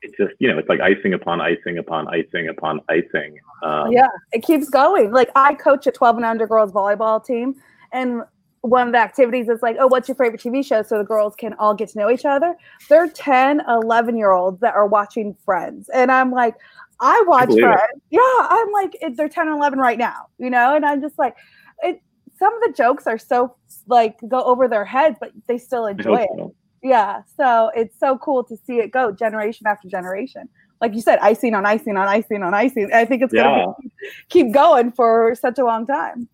[0.02, 3.38] It's just you know it's like icing upon icing upon icing upon icing.
[3.62, 5.12] Um, yeah, it keeps going.
[5.12, 7.54] Like I coach a 12 and under girls volleyball team,
[7.92, 8.22] and
[8.62, 10.82] one of the activities is like, oh, what's your favorite TV show?
[10.82, 12.54] So the girls can all get to know each other.
[12.88, 15.88] They're 10, 11 year olds that are watching Friends.
[15.92, 16.54] And I'm like,
[17.00, 17.60] I watch it.
[17.60, 18.00] Friends.
[18.10, 20.76] Yeah, I'm like, they're 10 and 11 right now, you know?
[20.76, 21.34] And I'm just like,
[21.82, 22.00] it.
[22.38, 23.56] some of the jokes are so
[23.88, 26.30] like go over their heads, but they still enjoy it.
[26.36, 26.54] so.
[26.82, 27.22] Yeah.
[27.36, 30.48] So it's so cool to see it go generation after generation.
[30.80, 32.90] Like you said, icing on icing on icing on icing.
[32.92, 33.90] I think it's going to Yeah,
[34.28, 36.28] keep going for such a long time.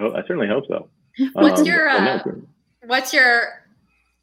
[0.00, 0.88] I certainly hope so.
[1.32, 2.22] What's Um, your, uh,
[2.86, 3.64] What's your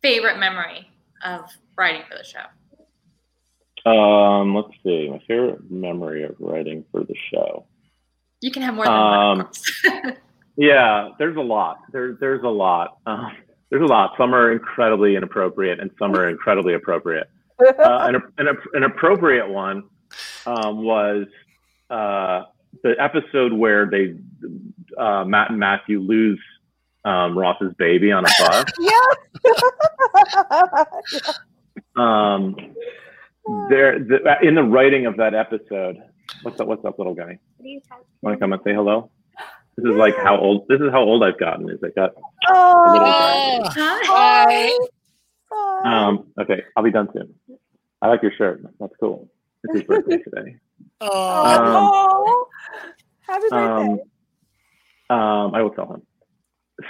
[0.01, 0.87] favorite memory
[1.25, 1.41] of
[1.77, 2.45] writing for the show?
[3.91, 5.09] um, let's see.
[5.09, 7.65] My favorite memory of writing for the show.
[8.41, 9.13] You can have more than one.
[9.19, 10.17] Um, of course.
[10.57, 11.79] Yeah, there's a lot.
[11.91, 12.99] There's there's a lot.
[13.05, 13.31] Um,
[13.75, 14.13] there's a lot.
[14.17, 17.29] Some are incredibly inappropriate, and some are incredibly appropriate.
[17.59, 19.83] Uh, an, an, an appropriate one
[20.45, 21.25] um, was
[21.89, 22.43] uh,
[22.83, 24.15] the episode where they
[24.97, 26.39] uh, Matt and Matthew lose
[27.03, 28.65] um, Ross's baby on a bus.
[28.79, 29.01] yeah.
[31.97, 32.57] Um,
[33.69, 35.95] there, the, in the writing of that episode,
[36.41, 36.67] what's up?
[36.67, 37.39] What's up, little guy?
[38.21, 39.09] Want to come and say hello?
[39.77, 40.67] This is like how old.
[40.69, 41.69] This is how old I've gotten.
[41.69, 42.11] Is I got
[42.47, 42.83] Oh.
[42.91, 43.99] little Oh, Hi.
[44.05, 44.77] Hi.
[45.51, 46.07] Hi.
[46.07, 47.33] Um, okay, I'll be done soon.
[48.01, 48.61] I like your shirt.
[48.79, 49.29] That's cool.
[49.63, 50.55] It's his birthday today.
[51.01, 52.47] oh, Oh.
[53.21, 54.03] Happy birthday.
[55.09, 56.01] Um, um, I will tell him.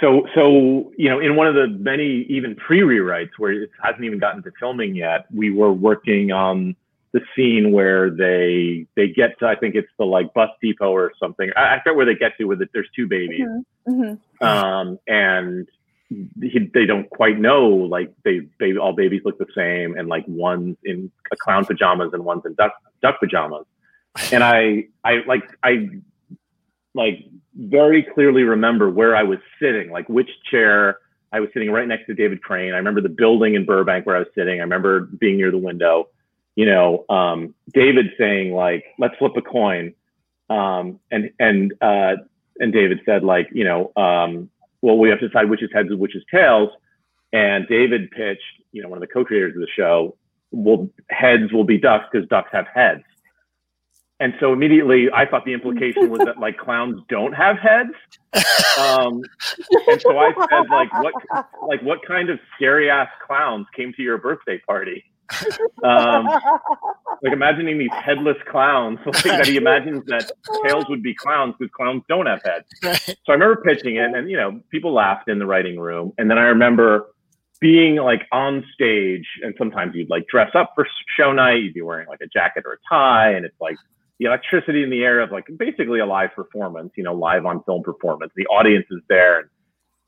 [0.00, 4.18] So, so you know, in one of the many even pre-rewrites where it hasn't even
[4.18, 6.76] gotten to filming yet, we were working on
[7.16, 11.12] the scene where they they get to I think it's the like bus depot or
[11.18, 11.50] something.
[11.56, 12.68] I, I forget where they get to with it.
[12.74, 13.48] There's two babies.
[13.88, 14.18] Mhm.
[14.42, 15.66] um, and
[16.08, 20.24] he, they don't quite know like they they all babies look the same and like
[20.28, 23.64] one's in a clown pajamas and one's in duck duck pajamas
[24.32, 25.88] and i i like i
[26.94, 27.24] like
[27.56, 30.98] very clearly remember where i was sitting like which chair
[31.32, 34.14] i was sitting right next to david crane i remember the building in burbank where
[34.14, 36.08] i was sitting i remember being near the window
[36.56, 39.94] you know um, david saying like let's flip a coin
[40.48, 42.16] um, and and uh,
[42.58, 44.50] and David said like, you know, um,
[44.82, 46.70] well, we have to decide which is heads and which is tails.
[47.32, 48.42] And David pitched,
[48.72, 50.16] you know, one of the co-creators of the show,
[50.52, 53.02] well, heads will be ducks because ducks have heads.
[54.18, 57.90] And so immediately I thought the implication was that like clowns don't have heads.
[58.78, 59.22] Um,
[59.88, 61.14] and so I said like, what,
[61.68, 65.04] like what kind of scary ass clowns came to your birthday party?
[65.82, 66.26] Um,
[67.22, 70.30] like imagining these headless clowns, like that he imagines that
[70.64, 72.66] tails would be clowns because clowns don't have heads.
[73.26, 76.12] So I remember pitching it, and you know, people laughed in the writing room.
[76.18, 77.08] And then I remember
[77.60, 81.62] being like on stage, and sometimes you'd like dress up for show night.
[81.62, 83.76] You'd be wearing like a jacket or a tie, and it's like
[84.18, 86.92] the electricity in the air of like basically a live performance.
[86.96, 88.32] You know, live on film performance.
[88.36, 89.40] The audience is there.
[89.40, 89.48] And,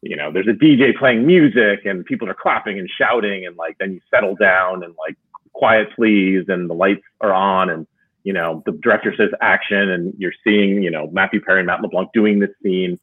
[0.02, 3.76] you know, there's a DJ playing music, and people are clapping and shouting, and like
[3.78, 5.16] then you settle down and like
[5.52, 7.86] quiet please, and the lights are on, and
[8.24, 11.80] you know, the director says action, and you're seeing, you know, Matthew Perry and Matt
[11.82, 12.98] LeBlanc doing this scene.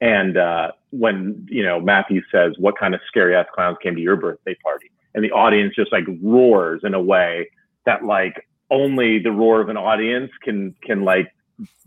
[0.00, 4.00] And uh, when, you know, Matthew says, What kind of scary ass clowns came to
[4.00, 4.90] your birthday party?
[5.14, 7.50] And the audience just like roars in a way
[7.86, 11.32] that like only the roar of an audience can can like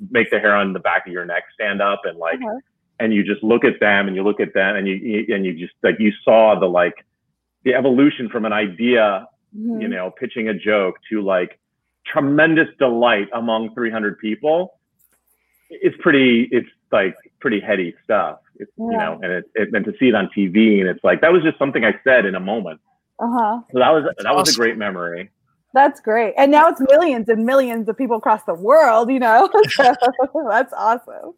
[0.10, 2.60] make the hair on the back of your neck stand up and like Uh-huh.
[3.00, 5.46] And you just look at them and you look at them and you, you and
[5.46, 7.06] you just like you saw the like
[7.64, 9.82] the evolution from an idea Mhm.
[9.82, 11.60] you know, pitching a joke to like
[12.06, 14.80] tremendous delight among 300 people.
[15.70, 18.40] It's pretty, it's like pretty heady stuff.
[18.58, 21.22] It's, you know, and it, it, and to see it on TV and it's like,
[21.22, 22.80] that was just something I said in a moment.
[23.20, 23.62] Uh-huh.
[23.72, 25.32] So that was, that was a great memory.
[25.74, 26.34] That's great.
[26.38, 29.50] And now it's millions and millions of people across the world, you know?
[29.70, 29.94] So
[30.50, 31.34] that's awesome.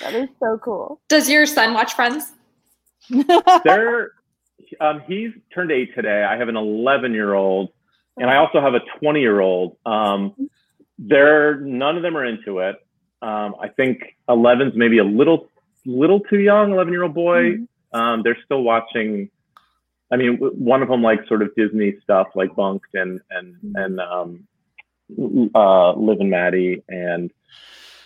[0.00, 1.00] That is so cool.
[1.08, 2.32] Does your son watch Friends?
[3.64, 4.12] There,
[4.80, 6.24] um, he's turned eight today.
[6.24, 7.70] I have an 11 year old
[8.16, 9.76] and I also have a 20 year old.
[9.84, 10.48] Um,
[10.98, 12.76] they're none of them are into it.
[13.22, 15.48] Um, I think 11's maybe a little
[15.86, 16.72] little too young.
[16.72, 17.52] 11 year old boy.
[17.52, 17.98] Mm-hmm.
[17.98, 19.30] Um, they're still watching.
[20.12, 23.76] I mean, one of them likes sort of Disney stuff like Bunk'd and and mm-hmm.
[23.76, 27.32] and um, uh, Liv and Maddie, and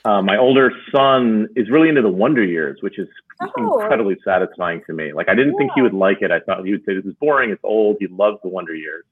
[0.05, 3.09] uh, my older son is really into the Wonder Years, which is
[3.41, 3.81] oh.
[3.81, 5.13] incredibly satisfying to me.
[5.13, 5.59] Like I didn't yeah.
[5.59, 6.31] think he would like it.
[6.31, 7.51] I thought he would say this is boring.
[7.51, 7.97] It's old.
[8.01, 9.05] He loves the Wonder Years,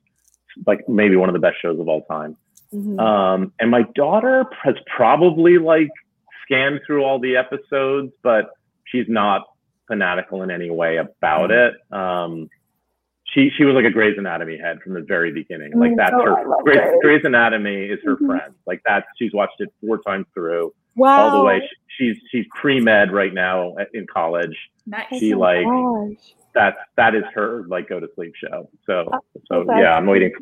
[0.67, 2.37] like maybe one of the best shows of all time.
[2.73, 2.99] Mm-hmm.
[2.99, 5.91] Um, and my daughter has probably like
[6.45, 8.51] scanned through all the episodes, but
[8.85, 9.43] she's not
[9.89, 11.75] fanatical in any way about mm-hmm.
[11.75, 11.97] it.
[11.97, 12.51] Um,
[13.27, 15.73] she she was like a Grey's Anatomy head from the very beginning.
[15.75, 18.27] Like mm, that's oh, her Grey's, Grey's, Anatomy is her mm-hmm.
[18.27, 18.55] friend.
[18.67, 20.73] Like that's she's watched it four times through.
[20.95, 21.29] Wow.
[21.29, 21.61] All the way.
[21.61, 24.57] She, she's she's pre med right now in college.
[24.87, 25.07] Nice.
[25.19, 26.35] She oh like gosh.
[26.55, 28.71] that that is her like go to sleep show.
[28.87, 29.81] So oh, so okay.
[29.81, 30.33] yeah, I'm waiting.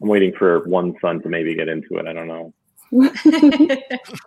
[0.00, 2.06] I'm waiting for one son to maybe get into it.
[2.06, 2.52] I don't know.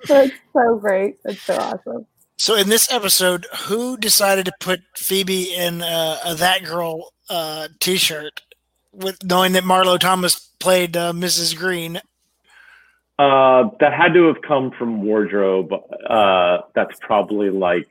[0.08, 1.18] That's so great.
[1.24, 2.08] That's so awesome.
[2.38, 7.68] So in this episode, who decided to put Phoebe in uh, a that girl uh,
[7.80, 8.42] T-shirt,
[8.92, 11.58] with knowing that Marlo Thomas played uh, Mrs.
[11.58, 12.02] Green?
[13.18, 15.72] Uh, that had to have come from wardrobe.
[16.10, 17.88] Uh, that's probably like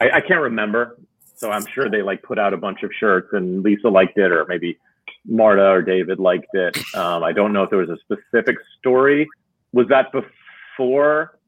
[0.00, 0.96] I, I can't remember,
[1.36, 4.30] so I'm sure they like put out a bunch of shirts and Lisa liked it,
[4.30, 4.78] or maybe
[5.24, 6.78] Marta or David liked it.
[6.94, 9.28] Um, I don't know if there was a specific story.
[9.72, 11.38] Was that before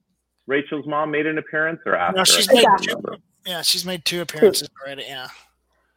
[0.46, 2.18] Rachel's mom made an appearance or after?
[2.18, 3.02] No, she's made two,
[3.46, 5.04] yeah, she's made two appearances already.
[5.06, 5.28] Yeah.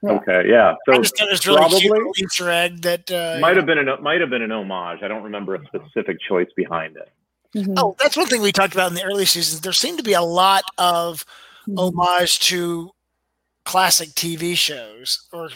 [0.08, 0.76] Okay, yeah.
[0.86, 3.66] So I just thought it was really probably cute Easter egg that uh, might have
[3.66, 4.99] been an might have been an homage.
[5.03, 7.12] I don't remember a specific choice behind it.
[7.56, 7.74] Mm-hmm.
[7.78, 9.62] Oh, that's one thing we talked about in the early seasons.
[9.62, 11.26] There seemed to be a lot of
[11.68, 11.80] mm-hmm.
[11.80, 12.91] homage to
[13.64, 15.49] classic TV shows or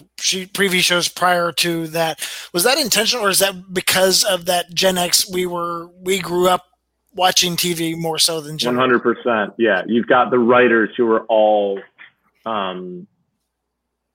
[0.53, 2.27] previous shows prior to that.
[2.53, 5.29] Was that intentional, or is that because of that Gen X?
[5.29, 6.65] We were we grew up
[7.13, 9.53] watching TV more so than One hundred percent.
[9.57, 11.79] Yeah, you've got the writers who are all
[12.45, 13.07] um,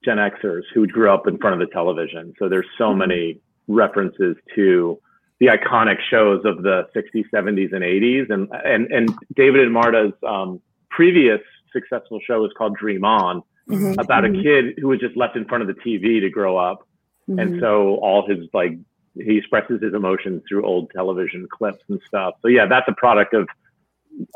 [0.05, 2.34] Gen Xers who grew up in front of the television.
[2.38, 2.98] So there's so mm-hmm.
[2.98, 5.00] many references to
[5.40, 8.30] the iconic shows of the 60s, 70s, and 80s.
[8.30, 11.40] And and and David and Marta's um, previous
[11.72, 13.98] successful show was called Dream On, mm-hmm.
[13.98, 14.40] about mm-hmm.
[14.40, 16.86] a kid who was just left in front of the TV to grow up,
[17.28, 17.38] mm-hmm.
[17.38, 18.78] and so all his like
[19.14, 22.34] he expresses his emotions through old television clips and stuff.
[22.42, 23.48] So yeah, that's a product of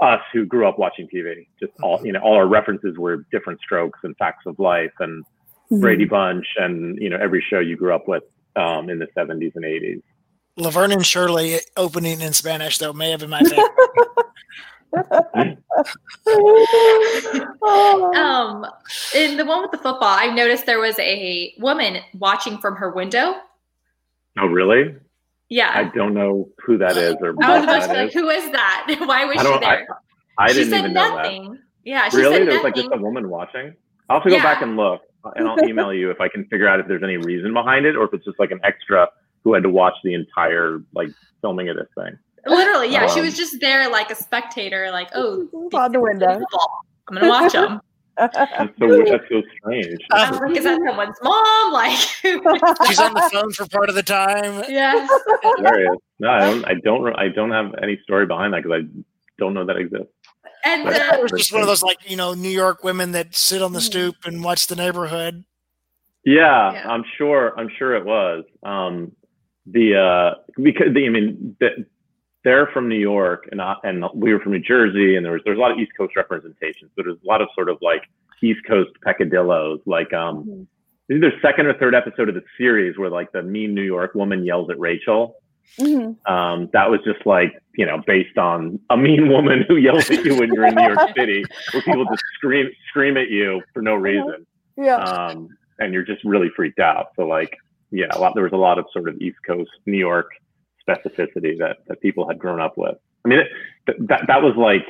[0.00, 1.46] us who grew up watching TV.
[1.60, 5.24] Just all you know, all our references were different strokes and facts of life and
[5.70, 5.80] mm-hmm.
[5.80, 8.24] Brady Bunch and you know every show you grew up with
[8.56, 10.02] um, in the 70s and 80s.
[10.56, 13.70] Laverne and Shirley opening in Spanish though may have been my favorite.
[18.16, 18.66] um,
[19.14, 22.90] in the one with the football, I noticed there was a woman watching from her
[22.90, 23.34] window.
[24.38, 24.94] Oh, really?
[25.48, 25.72] Yeah.
[25.74, 28.50] I don't know who that is or I was about to be like, who is
[28.52, 28.96] that?
[29.06, 29.86] Why was she there?
[30.38, 31.44] I, I didn't even nothing.
[31.44, 31.60] know that.
[31.84, 32.44] Yeah, really?
[32.44, 33.74] There's like just a woman watching.
[34.08, 34.42] I'll have to go yeah.
[34.42, 35.02] back and look,
[35.36, 37.96] and I'll email you if I can figure out if there's any reason behind it,
[37.96, 39.08] or if it's just like an extra
[39.44, 41.08] who had to watch the entire like
[41.40, 42.18] filming of this thing.
[42.46, 43.04] Literally, yeah.
[43.04, 46.40] Um, she was just there like a spectator, like, oh, on the window.
[47.08, 47.80] I'm gonna watch them.
[48.16, 49.98] that's, so, that's so strange.
[50.12, 51.72] Um, like, is that someone's mom?
[51.72, 51.96] Like,
[52.86, 54.64] she's on the phone for part of the time.
[54.68, 55.06] Yeah.
[56.20, 56.64] No, I don't.
[56.64, 57.14] I don't.
[57.16, 59.02] I don't have any story behind that because I
[59.38, 60.12] don't know that exists.
[60.68, 63.12] And but, uh, it was just one of those like you know New York women
[63.12, 65.44] that sit on the stoop and watch the neighborhood.
[66.24, 66.88] Yeah, yeah.
[66.88, 67.58] I'm sure.
[67.58, 68.44] I'm sure it was.
[68.62, 69.12] Um,
[69.66, 71.86] the uh, because the, I mean the,
[72.44, 75.42] they're from New York and I, and we were from New Jersey and there was
[75.44, 76.88] there's a lot of East Coast representation.
[76.96, 78.02] So there's a lot of sort of like
[78.42, 81.14] East Coast peccadillos, like um mm-hmm.
[81.14, 84.44] either second or third episode of the series where like the mean New York woman
[84.44, 85.36] yells at Rachel.
[85.78, 86.32] Mm-hmm.
[86.32, 90.24] Um, that was just like you know based on a mean woman who yells at
[90.24, 93.82] you when you're in New York City, where people just scream scream at you for
[93.82, 94.46] no reason.
[94.76, 94.96] Yeah.
[94.96, 95.48] Um,
[95.78, 97.08] and you're just really freaked out.
[97.16, 97.56] So like
[97.90, 100.30] yeah, a lot there was a lot of sort of East Coast New York
[100.88, 102.96] specificity that, that people had grown up with.
[103.24, 104.84] I mean, it, that, that was like,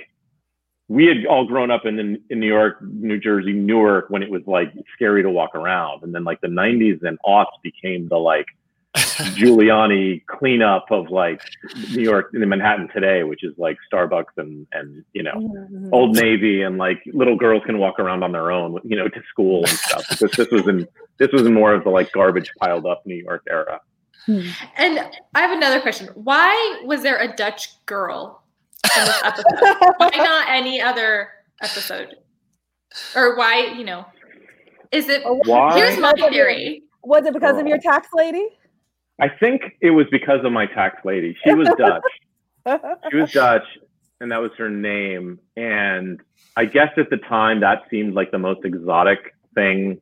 [0.89, 1.99] we had all grown up in,
[2.31, 6.03] in New York, New Jersey, Newark when it was like scary to walk around.
[6.03, 8.47] And then like the 90s and aughts became the like
[8.97, 11.43] Giuliani cleanup of like
[11.91, 15.91] New York in Manhattan today, which is like Starbucks and, and, you know, mm-hmm.
[15.93, 19.23] Old Navy and like little girls can walk around on their own, you know, to
[19.29, 20.05] school and stuff.
[20.09, 23.43] Because this was in, this was more of the like garbage piled up New York
[23.49, 23.81] era.
[24.27, 24.49] Hmm.
[24.77, 24.99] And
[25.35, 26.09] I have another question.
[26.15, 28.43] Why was there a Dutch girl
[28.97, 29.45] in this episode?
[29.99, 31.29] why not any other
[31.63, 32.17] episode?
[33.15, 34.07] Or why, you know,
[34.93, 35.23] is it?
[35.25, 35.79] Why?
[35.79, 36.85] Here's my theory.
[37.05, 38.49] Was it because of your tax lady?
[39.21, 41.37] I think it was because of my tax lady.
[41.45, 42.03] She was Dutch.
[43.11, 43.67] she was Dutch,
[44.21, 45.41] and that was her name.
[45.57, 46.21] And
[46.57, 50.01] I guess at the time that seemed like the most exotic thing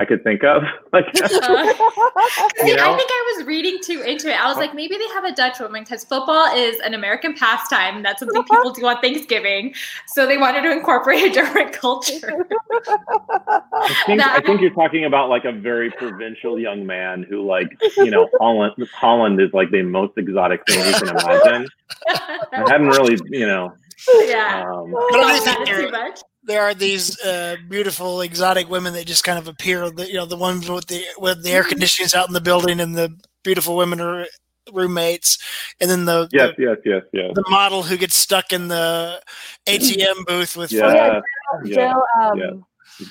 [0.00, 0.62] I could think of.
[0.94, 2.92] like, uh, see, you know?
[2.92, 4.40] I think I was reading too into it.
[4.40, 8.02] I was like, maybe they have a Dutch woman because football is an American pastime.
[8.02, 9.74] That's something people do on Thanksgiving.
[10.06, 12.46] So they wanted to incorporate a different culture.
[12.88, 17.46] I think, that, I think you're talking about like a very provincial young man who,
[17.46, 18.72] like, you know, Holland.
[18.94, 21.68] Holland is like the most exotic thing you can imagine.
[22.08, 23.74] I hadn't really, you know.
[24.08, 24.64] Yeah.
[24.70, 24.94] Um,
[25.66, 29.90] too much there are these uh, beautiful exotic women that just kind of appear.
[29.90, 32.18] The, you know, the ones with the with the air mm-hmm.
[32.18, 34.26] out in the building, and the beautiful women are
[34.72, 35.38] roommates,
[35.80, 39.20] and then the yes, the, yes, yes, yes, the model who gets stuck in the
[39.66, 41.20] ATM booth with yeah,
[41.64, 42.50] yeah, Jill, um, yeah.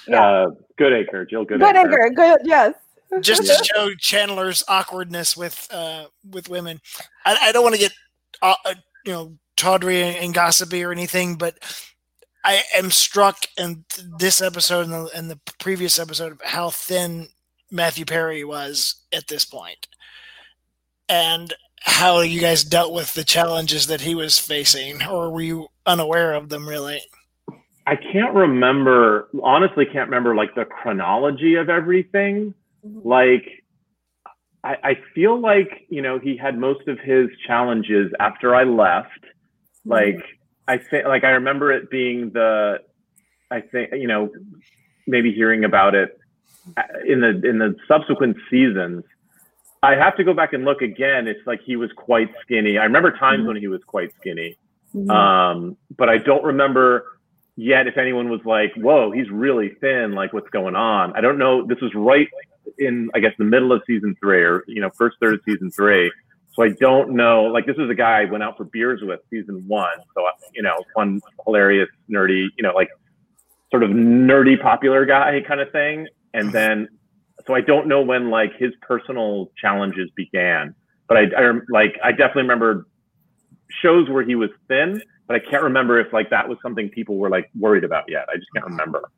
[0.08, 0.22] yeah.
[0.22, 0.48] Uh,
[0.80, 1.74] Goodacre, Jill Goodacre.
[1.74, 2.74] Goodacre, good, yes.
[3.22, 6.80] Just to show Chandler's awkwardness with uh, with women.
[7.26, 7.94] I, I don't want to get
[8.42, 8.76] uh, uh,
[9.06, 11.60] you know tawdry and, and gossipy or anything, but
[12.44, 13.86] I am struck in
[14.18, 17.28] this episode and the, and the previous episode of how thin
[17.70, 19.88] Matthew Perry was at this point,
[21.08, 25.68] and how you guys dealt with the challenges that he was facing, or were you
[25.86, 27.02] unaware of them really?
[27.86, 29.30] I can't remember.
[29.44, 32.54] Honestly, can't remember like the chronology of everything.
[32.86, 33.08] Mm-hmm.
[33.08, 33.46] Like,
[34.64, 39.26] I, I feel like you know he had most of his challenges after I left.
[39.88, 39.92] Mm-hmm.
[39.92, 40.26] Like
[40.68, 42.80] I think like I remember it being the
[43.52, 44.30] I think you know
[45.08, 46.18] maybe hearing about it
[46.78, 49.04] uh, in the in the subsequent seasons.
[49.82, 51.28] I have to go back and look again.
[51.28, 52.78] It's like he was quite skinny.
[52.78, 53.48] I remember times mm-hmm.
[53.48, 54.58] when he was quite skinny,
[54.94, 55.10] mm-hmm.
[55.10, 57.06] um, but I don't remember
[57.56, 60.12] yet if anyone was like, "Whoa, he's really thin.
[60.12, 61.66] Like, what's going on?" I don't know.
[61.66, 62.28] This was right
[62.78, 65.72] in, I guess, the middle of season three, or you know, first third of season
[65.72, 66.12] three.
[66.60, 67.44] So I don't know.
[67.44, 69.98] Like this is a guy I went out for beers with season one.
[70.14, 72.48] So you know, fun, hilarious, nerdy.
[72.58, 72.90] You know, like
[73.72, 76.08] sort of nerdy, popular guy kind of thing.
[76.34, 76.52] And mm-hmm.
[76.52, 76.90] then,
[77.48, 80.76] so I don't know when like his personal challenges began.
[81.08, 82.88] But I, I like I definitely remember
[83.82, 87.18] shows where he was thin, but I can't remember if like that was something people
[87.18, 88.26] were like worried about yet.
[88.30, 89.10] I just can't remember.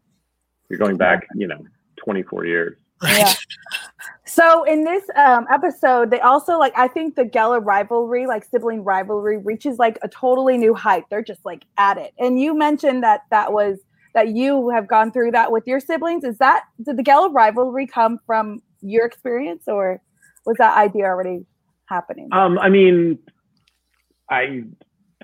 [0.69, 1.65] You're going back, you know,
[2.05, 2.77] 24 years.
[3.01, 3.17] Right.
[3.17, 3.33] Yeah.
[4.25, 8.83] So in this um, episode, they also like I think the Geller rivalry, like sibling
[8.83, 11.03] rivalry, reaches like a totally new height.
[11.09, 12.13] They're just like at it.
[12.19, 13.79] And you mentioned that that was
[14.13, 16.23] that you have gone through that with your siblings.
[16.23, 20.01] Is that did the Geller rivalry come from your experience, or
[20.45, 21.45] was that idea already
[21.85, 22.29] happening?
[22.31, 23.19] Um, I mean,
[24.29, 24.63] I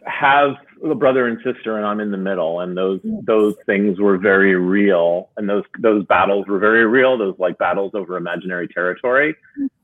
[0.07, 4.17] have a brother and sister and I'm in the middle and those those things were
[4.17, 9.35] very real and those those battles were very real those like battles over imaginary territory.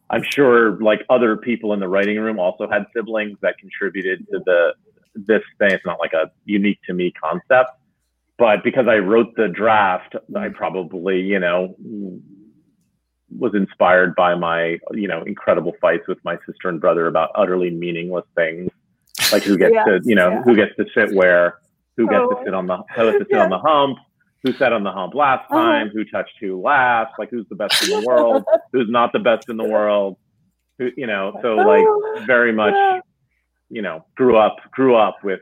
[0.09, 4.39] I'm sure like other people in the writing room also had siblings that contributed to
[4.45, 4.73] the
[5.15, 5.71] this thing.
[5.71, 7.71] It's not like a unique to me concept
[8.37, 11.75] but because I wrote the draft I probably you know
[13.35, 17.71] was inspired by my you know incredible fights with my sister and brother about utterly
[17.71, 18.69] meaningless things
[19.31, 20.43] like who gets to you know yeah.
[20.43, 21.59] who gets to sit where,
[21.97, 22.35] who gets oh.
[22.35, 23.43] to sit on the who gets to sit yeah.
[23.43, 23.97] on the hump,
[24.43, 25.61] who sat on the hump last uh-huh.
[25.61, 25.93] time, uh-huh.
[25.93, 29.49] who touched who last, like who's the best in the world, who's not the best
[29.49, 30.17] in the world,
[30.77, 31.37] who you know.
[31.41, 32.75] So like oh, very much,
[33.69, 35.41] you know, grew up grew up with,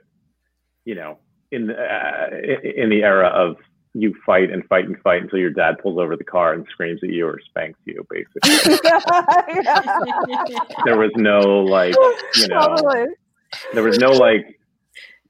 [0.85, 1.19] you know,
[1.51, 2.29] in the, uh,
[2.75, 3.57] in the era of
[3.93, 7.01] you fight and fight and fight until your dad pulls over the car and screams
[7.03, 8.77] at you or spanks you basically
[10.85, 11.93] there was no like
[12.35, 13.07] you know totally
[13.73, 14.59] there was no like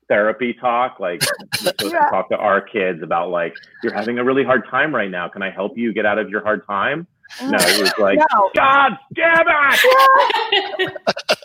[0.07, 1.21] therapy talk like
[1.63, 1.99] we're supposed yeah.
[1.99, 5.29] to talk to our kids about like you're having a really hard time right now
[5.29, 7.07] can i help you get out of your hard time
[7.43, 8.49] no it was like no.
[8.53, 10.93] god damn it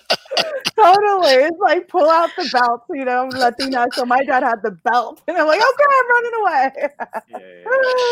[0.76, 4.72] totally it's like pull out the belt you know latina so my dad had the
[4.72, 6.72] belt and i'm like okay i'm running away
[7.30, 7.38] yeah,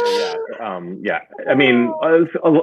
[0.06, 0.76] yeah, yeah.
[0.76, 2.20] Um, yeah i mean uh,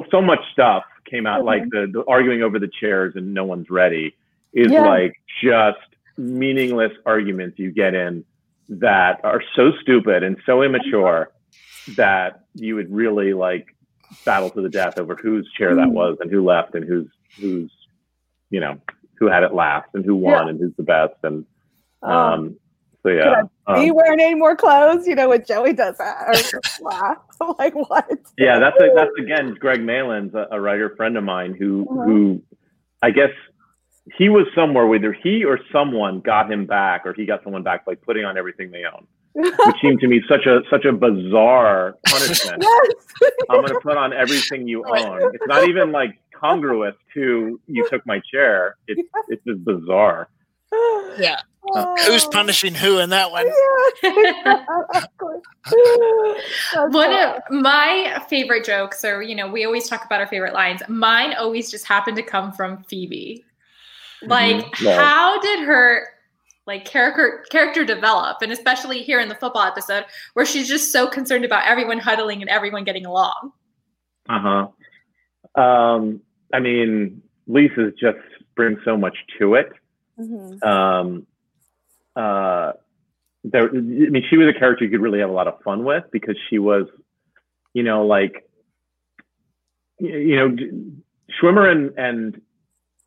[0.10, 1.47] so much stuff came out mm-hmm.
[1.47, 4.16] like the, the arguing over the chairs and no one's ready
[4.54, 4.88] is yeah.
[4.88, 5.78] like just
[6.22, 8.24] meaningless arguments you get in
[8.69, 11.32] that are so stupid and so immature
[11.95, 13.76] that you would really like
[14.24, 15.93] battle to the death over whose chair that mm.
[15.93, 17.07] was and who left and who's
[17.39, 17.72] who's
[18.49, 18.80] you know
[19.15, 20.49] who had it last and who won yeah.
[20.49, 21.45] and who's the best and
[22.03, 22.59] um, um
[23.03, 26.55] so yeah are you um, wearing any more clothes you know what joey does that
[26.82, 28.07] or like what
[28.38, 32.03] yeah that's a, that's again Greg Malins a, a writer friend of mine who uh-huh.
[32.03, 32.41] who
[33.01, 33.32] i guess
[34.18, 37.86] he was somewhere whether he or someone got him back or he got someone back
[37.86, 41.95] by putting on everything they own which seemed to me such a such a bizarre
[42.07, 43.32] punishment yes.
[43.49, 47.88] i'm going to put on everything you own it's not even like congruous to you
[47.89, 48.76] took my chair.
[48.88, 50.30] It's it's just bizarre.
[51.18, 51.38] Yeah.
[51.76, 53.45] Uh, who's punishing who in that one?
[56.91, 60.82] one of my favorite jokes, or you know, we always talk about our favorite lines.
[60.89, 63.45] Mine always just happen to come from Phoebe.
[64.24, 64.99] Like, mm-hmm.
[64.99, 66.07] how did her
[66.67, 68.38] like character character develop?
[68.41, 72.41] And especially here in the football episode where she's just so concerned about everyone huddling
[72.41, 73.51] and everyone getting along.
[74.30, 75.61] Uh-huh.
[75.61, 76.22] Um
[76.53, 78.19] i mean lisa just
[78.55, 79.72] brings so much to it.
[80.19, 80.67] Mm-hmm.
[80.67, 81.26] um
[82.15, 82.74] uh
[83.43, 85.84] there i mean she was a character you could really have a lot of fun
[85.84, 86.86] with because she was
[87.74, 88.47] you know like
[89.99, 90.55] you know
[91.41, 92.41] schwimmer and and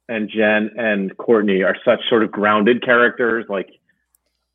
[0.08, 3.46] and Jen and Courteney are such sort of grounded characters.
[3.48, 3.70] Like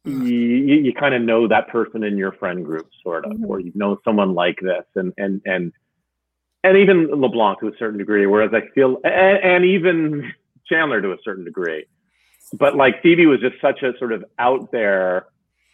[0.05, 0.25] mm-hmm.
[0.25, 3.45] you, you kind of know that person in your friend group, sort of, mm-hmm.
[3.45, 5.73] or you know someone like this, and and and
[6.63, 8.25] and even LeBlanc to a certain degree.
[8.25, 10.31] Whereas I feel, and, and even
[10.67, 11.85] Chandler to a certain degree,
[12.53, 15.27] but like Phoebe was just such a sort of out there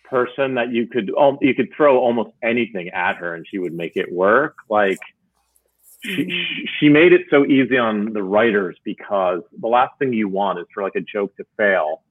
[0.10, 1.12] person that you could
[1.42, 4.56] you could throw almost anything at her and she would make it work.
[4.70, 5.00] Like
[6.06, 10.60] she, she made it so easy on the writers because the last thing you want
[10.60, 12.02] is for like a joke to fail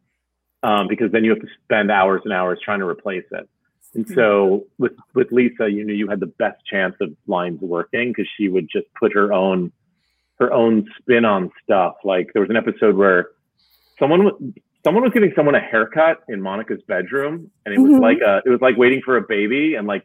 [0.62, 3.48] um, because then you have to spend hours and hours trying to replace it.
[3.94, 8.08] And so with with Lisa, you knew you had the best chance of lines working
[8.10, 9.70] because she would just put her own
[10.40, 11.94] her own spin on stuff.
[12.02, 13.28] Like there was an episode where
[13.98, 14.34] someone was
[14.82, 18.02] someone was giving someone a haircut in Monica's bedroom, and it was mm-hmm.
[18.02, 20.04] like a it was like waiting for a baby, and like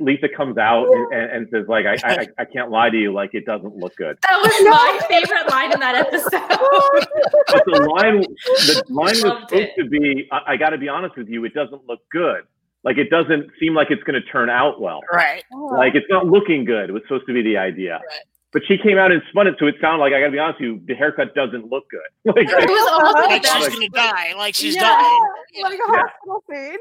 [0.00, 3.34] Lisa comes out and, and, says, like, I, I, I can't lie to you, like,
[3.34, 4.18] it doesn't look good.
[4.22, 6.30] That was my favorite line in that episode.
[7.46, 9.74] but the line, the line was supposed it.
[9.78, 12.42] to be, I, I got to be honest with you, it doesn't look good.
[12.82, 15.00] Like, it doesn't seem like it's going to turn out well.
[15.12, 15.44] Right.
[15.52, 16.90] Like, it's not looking good.
[16.90, 17.94] It was supposed to be the idea.
[17.94, 18.20] Right.
[18.52, 20.38] But she came out and spun it, so it sounded like I got to be
[20.38, 22.34] honest with you, the haircut doesn't look good.
[22.34, 26.44] Like, it was almost like she's gonna die, like she's yeah, dying, like a hospital
[26.48, 26.78] scene.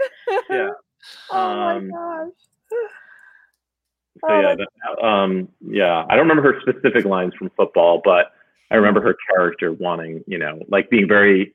[0.49, 0.69] yeah.
[1.31, 2.31] oh um, my gosh.
[4.21, 8.31] So oh, yeah, that, um, yeah, I don't remember her specific lines from football, but
[8.71, 11.53] I remember her character wanting, you know, like being very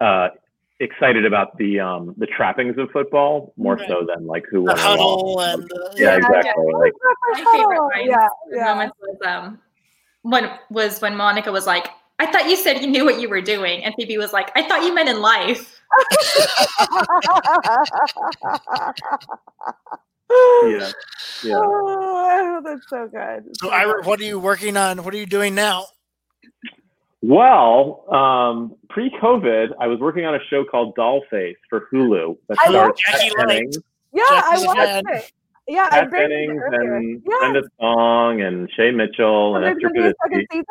[0.00, 0.30] uh,
[0.80, 3.88] excited about the um, the trappings of football more right.
[3.88, 4.76] so than like who won.
[4.76, 6.64] Huddle and uh, yeah, yeah, exactly.
[6.70, 6.76] Yeah.
[6.76, 6.92] Like,
[7.30, 8.64] my favorite lines yeah, yeah.
[8.64, 9.60] moments was um
[10.22, 11.88] when was when Monica was like,
[12.18, 14.68] "I thought you said you knew what you were doing," and Phoebe was like, "I
[14.68, 15.80] thought you meant in life."
[20.68, 20.90] yeah.
[21.44, 21.54] Yeah.
[21.56, 23.56] Oh, that's so good.
[23.58, 25.02] So, Ira, what are you working on?
[25.04, 25.86] What are you doing now?
[27.20, 32.68] Well, um, pre-COVID, I was working on a show called Dollface for Hulu that I
[32.68, 33.78] stars Jackie Jennings.
[34.12, 35.32] Yeah, Jackie's I watched it.
[35.68, 37.38] Yeah, Kat I Dennings and yeah.
[37.38, 40.64] Brenda Song and Shay Mitchell and, and Esther Povitsky.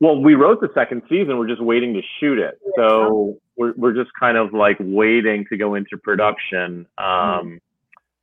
[0.00, 1.38] Well, we wrote the second season.
[1.38, 2.58] We're just waiting to shoot it.
[2.64, 2.72] Yeah.
[2.76, 6.86] So we're we're just kind of like waiting to go into production.
[6.98, 7.56] Um, mm-hmm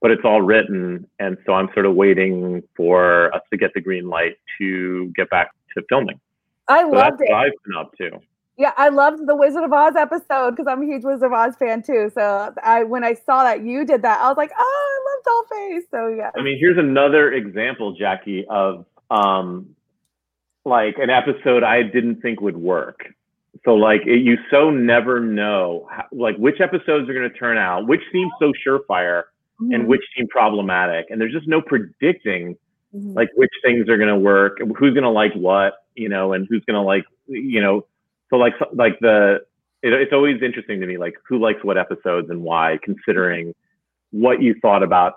[0.05, 1.09] but it's all written.
[1.17, 5.31] And so I'm sort of waiting for us to get the green light to get
[5.31, 6.19] back to filming.
[6.67, 7.31] I so loved it.
[7.31, 8.19] I've been up to.
[8.55, 11.55] Yeah, I loved the Wizard of Oz episode because I'm a huge Wizard of Oz
[11.57, 12.11] fan too.
[12.13, 15.81] So I when I saw that you did that, I was like, oh, I love
[15.81, 15.89] Dollface.
[15.89, 16.29] So yeah.
[16.37, 19.75] I mean, here's another example, Jackie, of um
[20.65, 23.07] like an episode I didn't think would work.
[23.63, 27.57] So like it, you so never know how, like which episodes are going to turn
[27.57, 29.23] out, which seems so surefire
[29.61, 29.73] mm-hmm.
[29.73, 31.07] and which seem problematic.
[31.09, 32.57] And there's just no predicting
[32.95, 33.13] mm-hmm.
[33.13, 36.47] like which things are going to work, who's going to like what, you know, and
[36.49, 37.85] who's going to like, you know,
[38.29, 39.39] so like, like the,
[39.81, 43.53] it, it's always interesting to me, like who likes what episodes and why, considering
[44.11, 45.13] what you thought about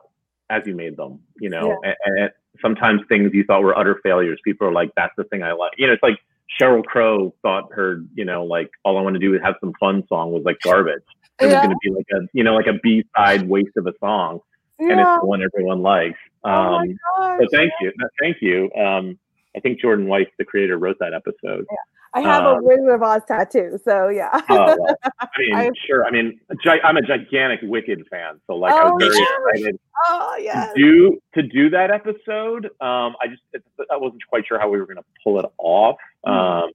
[0.51, 1.95] as you made them, you know, yeah.
[2.05, 2.31] and, and
[2.61, 4.41] sometimes things you thought were utter failures.
[4.45, 5.73] People are like, that's the thing I like.
[5.77, 6.19] You know, it's like
[6.61, 9.73] Sheryl Crow thought her, you know, like all I want to do is have some
[9.79, 11.03] fun song was like garbage.
[11.41, 11.55] It yeah.
[11.55, 13.93] was going to be like a, you know, like a B side waste of a
[14.01, 14.41] song,
[14.79, 14.91] yeah.
[14.91, 16.19] and it's the one everyone likes.
[16.45, 18.71] Oh um, oh so thank you, thank you.
[18.75, 19.19] Um,
[19.57, 21.67] I think Jordan Weiss, the creator, wrote that episode.
[21.71, 21.77] Yeah.
[22.15, 24.41] I have um, a Wizard of Oz tattoo, so yeah.
[24.49, 26.07] oh, well, I mean, I, sure.
[26.07, 26.41] I mean,
[26.83, 29.31] I'm a gigantic Wicked fan, so like, oh, I was very yes.
[29.55, 29.81] excited.
[30.07, 30.67] Oh yeah.
[30.67, 33.43] To do to do that episode, um, I just
[33.91, 35.97] I wasn't quite sure how we were going to pull it off.
[36.27, 36.39] Mm-hmm.
[36.65, 36.71] Um,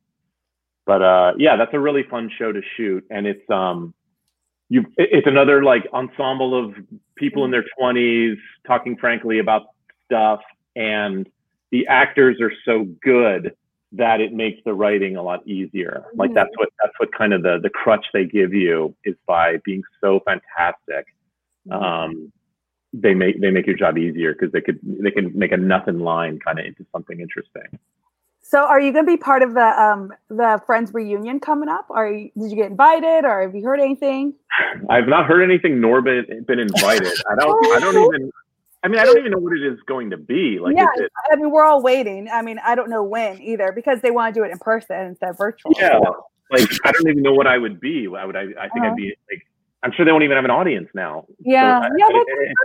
[0.85, 3.94] but uh, yeah, that's a really fun show to shoot, and it's um,
[4.69, 6.76] you it's another like ensemble of
[7.15, 9.68] people in their 20s talking frankly about
[10.06, 10.41] stuff
[10.76, 11.30] and
[11.72, 13.56] the actors are so good
[13.91, 16.35] that it makes the writing a lot easier like mm-hmm.
[16.35, 19.84] that's what that's what kind of the the crutch they give you is by being
[20.02, 21.07] so fantastic
[21.68, 21.73] mm-hmm.
[21.73, 22.31] um,
[22.94, 25.99] they make they make your job easier because they could they can make a nothing
[25.99, 27.80] line kind of into something interesting
[28.54, 31.88] So, are you going to be part of the um the Friends reunion coming up?
[31.90, 34.36] Are you, did you get invited, or have you heard anything?
[34.92, 37.18] I've not heard anything nor been been invited.
[37.32, 37.76] I don't.
[37.76, 38.32] I don't even.
[38.84, 40.60] I mean, I don't even know what it is going to be.
[40.60, 42.30] Like, yeah, it, I mean, we're all waiting.
[42.32, 45.00] I mean, I don't know when either because they want to do it in person
[45.00, 45.72] instead of virtual.
[45.80, 45.98] Yeah,
[46.52, 48.08] like I don't even know what I would be.
[48.16, 48.36] I would.
[48.36, 48.92] I, I think uh-huh.
[48.92, 49.42] I'd be like.
[49.82, 51.26] I'm sure they won't even have an audience now.
[51.40, 52.56] Yeah, so, yeah, that's it,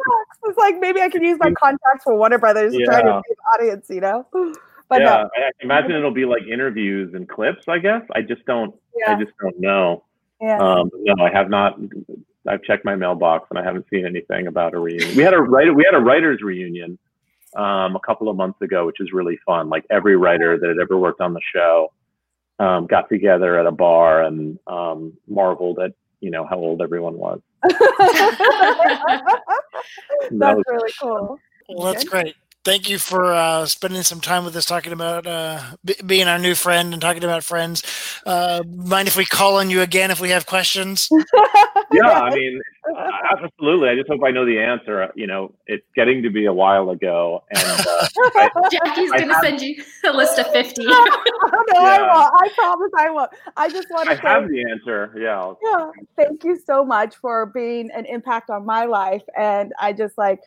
[0.45, 2.79] It's like maybe I can use my contacts for Warner Brothers yeah.
[2.79, 3.87] to try to get an audience.
[3.89, 4.55] You know.
[4.89, 5.31] But yeah, no.
[5.37, 7.65] I imagine it'll be like interviews and clips.
[7.69, 8.75] I guess I just don't.
[8.97, 9.15] Yeah.
[9.15, 10.05] I just don't know.
[10.41, 10.59] Yeah.
[10.59, 11.79] Um, no, I have not.
[12.47, 15.15] I've checked my mailbox and I haven't seen anything about a reunion.
[15.17, 15.75] We had a writer.
[15.75, 16.99] We had a writers reunion
[17.55, 19.69] um, a couple of months ago, which is really fun.
[19.69, 21.93] Like every writer that had ever worked on the show
[22.59, 27.19] um, got together at a bar and um, marveled at you know how old everyone
[27.19, 27.41] was.
[27.63, 27.83] That's
[30.33, 31.39] that was, really cool.
[31.69, 32.35] Well, that's great
[32.69, 36.39] thank you for uh, spending some time with us talking about uh, b- being our
[36.39, 37.83] new friend and talking about friends.
[38.27, 41.09] Uh, mind if we call on you again if we have questions?
[41.93, 42.61] yeah, I mean,
[43.33, 43.89] absolutely.
[43.89, 45.11] I just hope I know the answer.
[45.15, 49.41] You know, it's getting to be a while ago, and uh, I, Jackie's going to
[49.43, 50.85] send you a list of fifty.
[50.85, 51.79] no, yeah.
[51.79, 52.35] I won't.
[52.35, 53.31] I promise I won't.
[53.57, 54.13] I just want to.
[54.13, 55.15] I say, have the answer.
[55.17, 55.55] Yeah.
[55.65, 55.91] Yeah.
[56.17, 60.41] Thank you so much for being an impact on my life, and I just like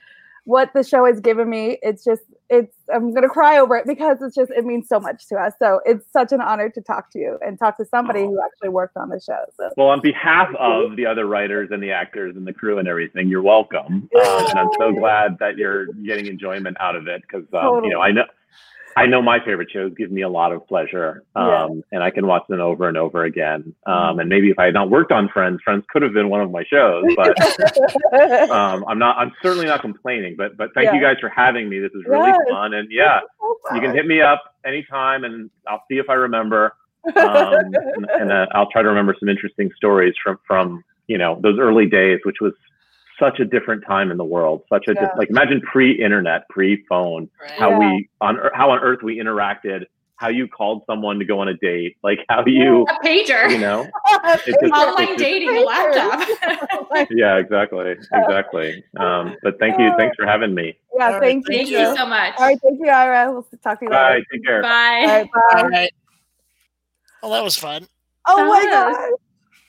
[0.45, 1.77] what the show has given me.
[1.81, 4.99] It's just, it's, I'm going to cry over it because it's just, it means so
[4.99, 5.53] much to us.
[5.59, 8.69] So it's such an honor to talk to you and talk to somebody who actually
[8.69, 9.39] worked on the show.
[9.57, 9.69] So.
[9.77, 13.27] Well, on behalf of the other writers and the actors and the crew and everything,
[13.27, 13.85] you're welcome.
[13.85, 14.09] Um,
[14.49, 17.89] and I'm so glad that you're getting enjoyment out of it because, um, totally.
[17.89, 18.25] you know, I know,
[18.95, 21.67] I know my favorite shows give me a lot of pleasure, um, yeah.
[21.91, 23.75] and I can watch them over and over again.
[23.85, 24.19] Um, mm-hmm.
[24.19, 26.51] and maybe if I had not worked on Friends, Friends could have been one of
[26.51, 27.03] my shows.
[27.15, 29.17] But um, I'm not.
[29.17, 30.35] I'm certainly not complaining.
[30.37, 30.95] But but thank yeah.
[30.95, 31.79] you guys for having me.
[31.79, 32.37] This is really yes.
[32.49, 32.73] fun.
[32.73, 36.75] And yeah, so you can hit me up anytime, and I'll see if I remember.
[37.05, 41.39] Um, and, and uh, I'll try to remember some interesting stories from from you know
[41.41, 42.53] those early days, which was
[43.21, 44.63] such a different time in the world.
[44.67, 45.11] Such a yeah.
[45.15, 47.51] like imagine pre-internet, pre-phone, right.
[47.51, 47.79] how yeah.
[47.79, 49.85] we on how on earth we interacted,
[50.15, 53.59] how you called someone to go on a date, like how you a pager, you
[53.59, 53.87] know,
[54.45, 56.27] just, online dating, a laptop.
[57.11, 58.83] yeah, exactly, exactly.
[58.97, 60.75] Um, but thank you, thanks for having me.
[60.97, 61.77] Yeah, thank, thank you.
[61.77, 62.33] you so much.
[62.37, 63.31] All right, thank you, Ira.
[63.31, 64.19] We'll talk to you later.
[64.19, 64.21] Bye.
[64.31, 64.61] Take care.
[64.61, 64.99] Bye.
[65.01, 65.61] All right, bye.
[65.61, 65.93] All right.
[67.21, 67.87] Well, that was fun.
[68.27, 69.11] Oh my god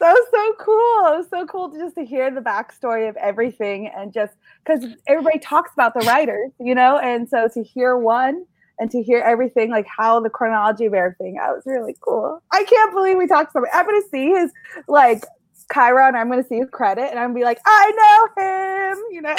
[0.02, 1.14] that was so cool.
[1.14, 4.34] It was so cool to just to hear the backstory of everything and just
[4.64, 8.44] because everybody talks about the writers, you know, and so to hear one
[8.80, 12.42] and to hear everything, like how the chronology of everything, that was really cool.
[12.50, 13.70] I can't believe we talked about it.
[13.72, 14.50] I'm gonna see his
[14.88, 15.24] like
[15.72, 19.22] Chiron, I'm gonna see his credit and I'm gonna be like, I know him, you
[19.22, 19.36] know.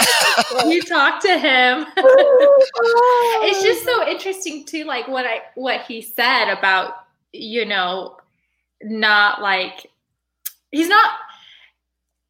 [0.72, 1.85] you talk to him.
[2.76, 6.94] Oh it's just so interesting too, like what I what he said about,
[7.34, 8.18] you know,
[8.81, 9.90] not like
[10.73, 11.11] he's not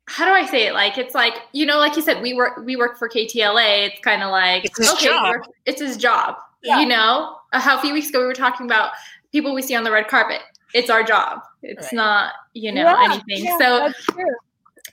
[0.07, 0.73] how do I say it?
[0.73, 3.87] Like it's like you know, like you said, we work we work for KTLA.
[3.87, 5.35] It's kind of like it's his okay, job.
[5.65, 6.35] It's his job.
[6.61, 6.81] Yeah.
[6.81, 8.91] You know, how a few weeks ago we were talking about
[9.31, 10.41] people we see on the red carpet.
[10.73, 11.39] It's our job.
[11.61, 11.93] It's right.
[11.93, 13.45] not you know yeah, anything.
[13.45, 13.91] Yeah, so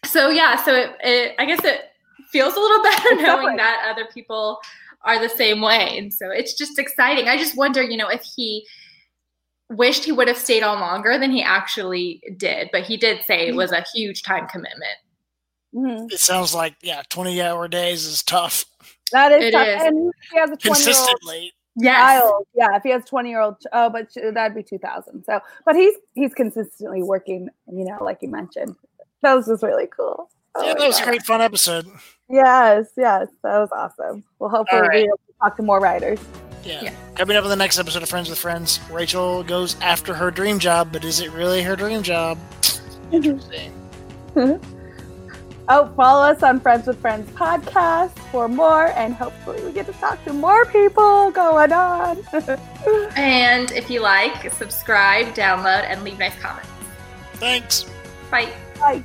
[0.04, 0.62] so yeah.
[0.64, 1.82] So it, it, I guess it
[2.30, 4.60] feels a little better knowing that other people
[5.02, 7.26] are the same way, and so it's just exciting.
[7.28, 8.64] I just wonder, you know, if he
[9.70, 13.46] wished he would have stayed on longer than he actually did, but he did say
[13.46, 14.98] it was a huge time commitment.
[15.74, 16.06] Mm-hmm.
[16.10, 18.64] It sounds like yeah, twenty hour days is tough.
[19.12, 19.68] That is, it tough.
[19.68, 19.82] Is.
[19.82, 21.52] and he has a consistently.
[21.76, 22.20] Yes.
[22.20, 22.46] Child.
[22.54, 25.24] Yeah, if he has 20 year old, oh, but that'd be 2000.
[25.24, 28.74] So, but he's he's consistently working, you know, like you mentioned.
[29.22, 30.30] That was just really cool.
[30.56, 31.02] Oh yeah, that was God.
[31.02, 31.86] a great fun episode.
[32.28, 34.24] Yes, yes, that was awesome.
[34.40, 35.06] Well, hopefully, right.
[35.06, 36.18] we'll talk to more writers.
[36.64, 36.82] Yeah.
[36.82, 36.94] yeah.
[37.14, 40.58] Coming up in the next episode of Friends with Friends, Rachel goes after her dream
[40.58, 42.38] job, but is it really her dream job?
[43.12, 43.72] Interesting.
[44.36, 44.60] oh,
[45.96, 50.22] follow us on Friends with Friends podcast for more, and hopefully we get to talk
[50.24, 52.18] to more people going on.
[53.16, 56.68] and if you like, subscribe, download, and leave nice comments.
[57.34, 57.86] Thanks.
[58.30, 58.52] Bye.
[58.78, 59.02] Bye.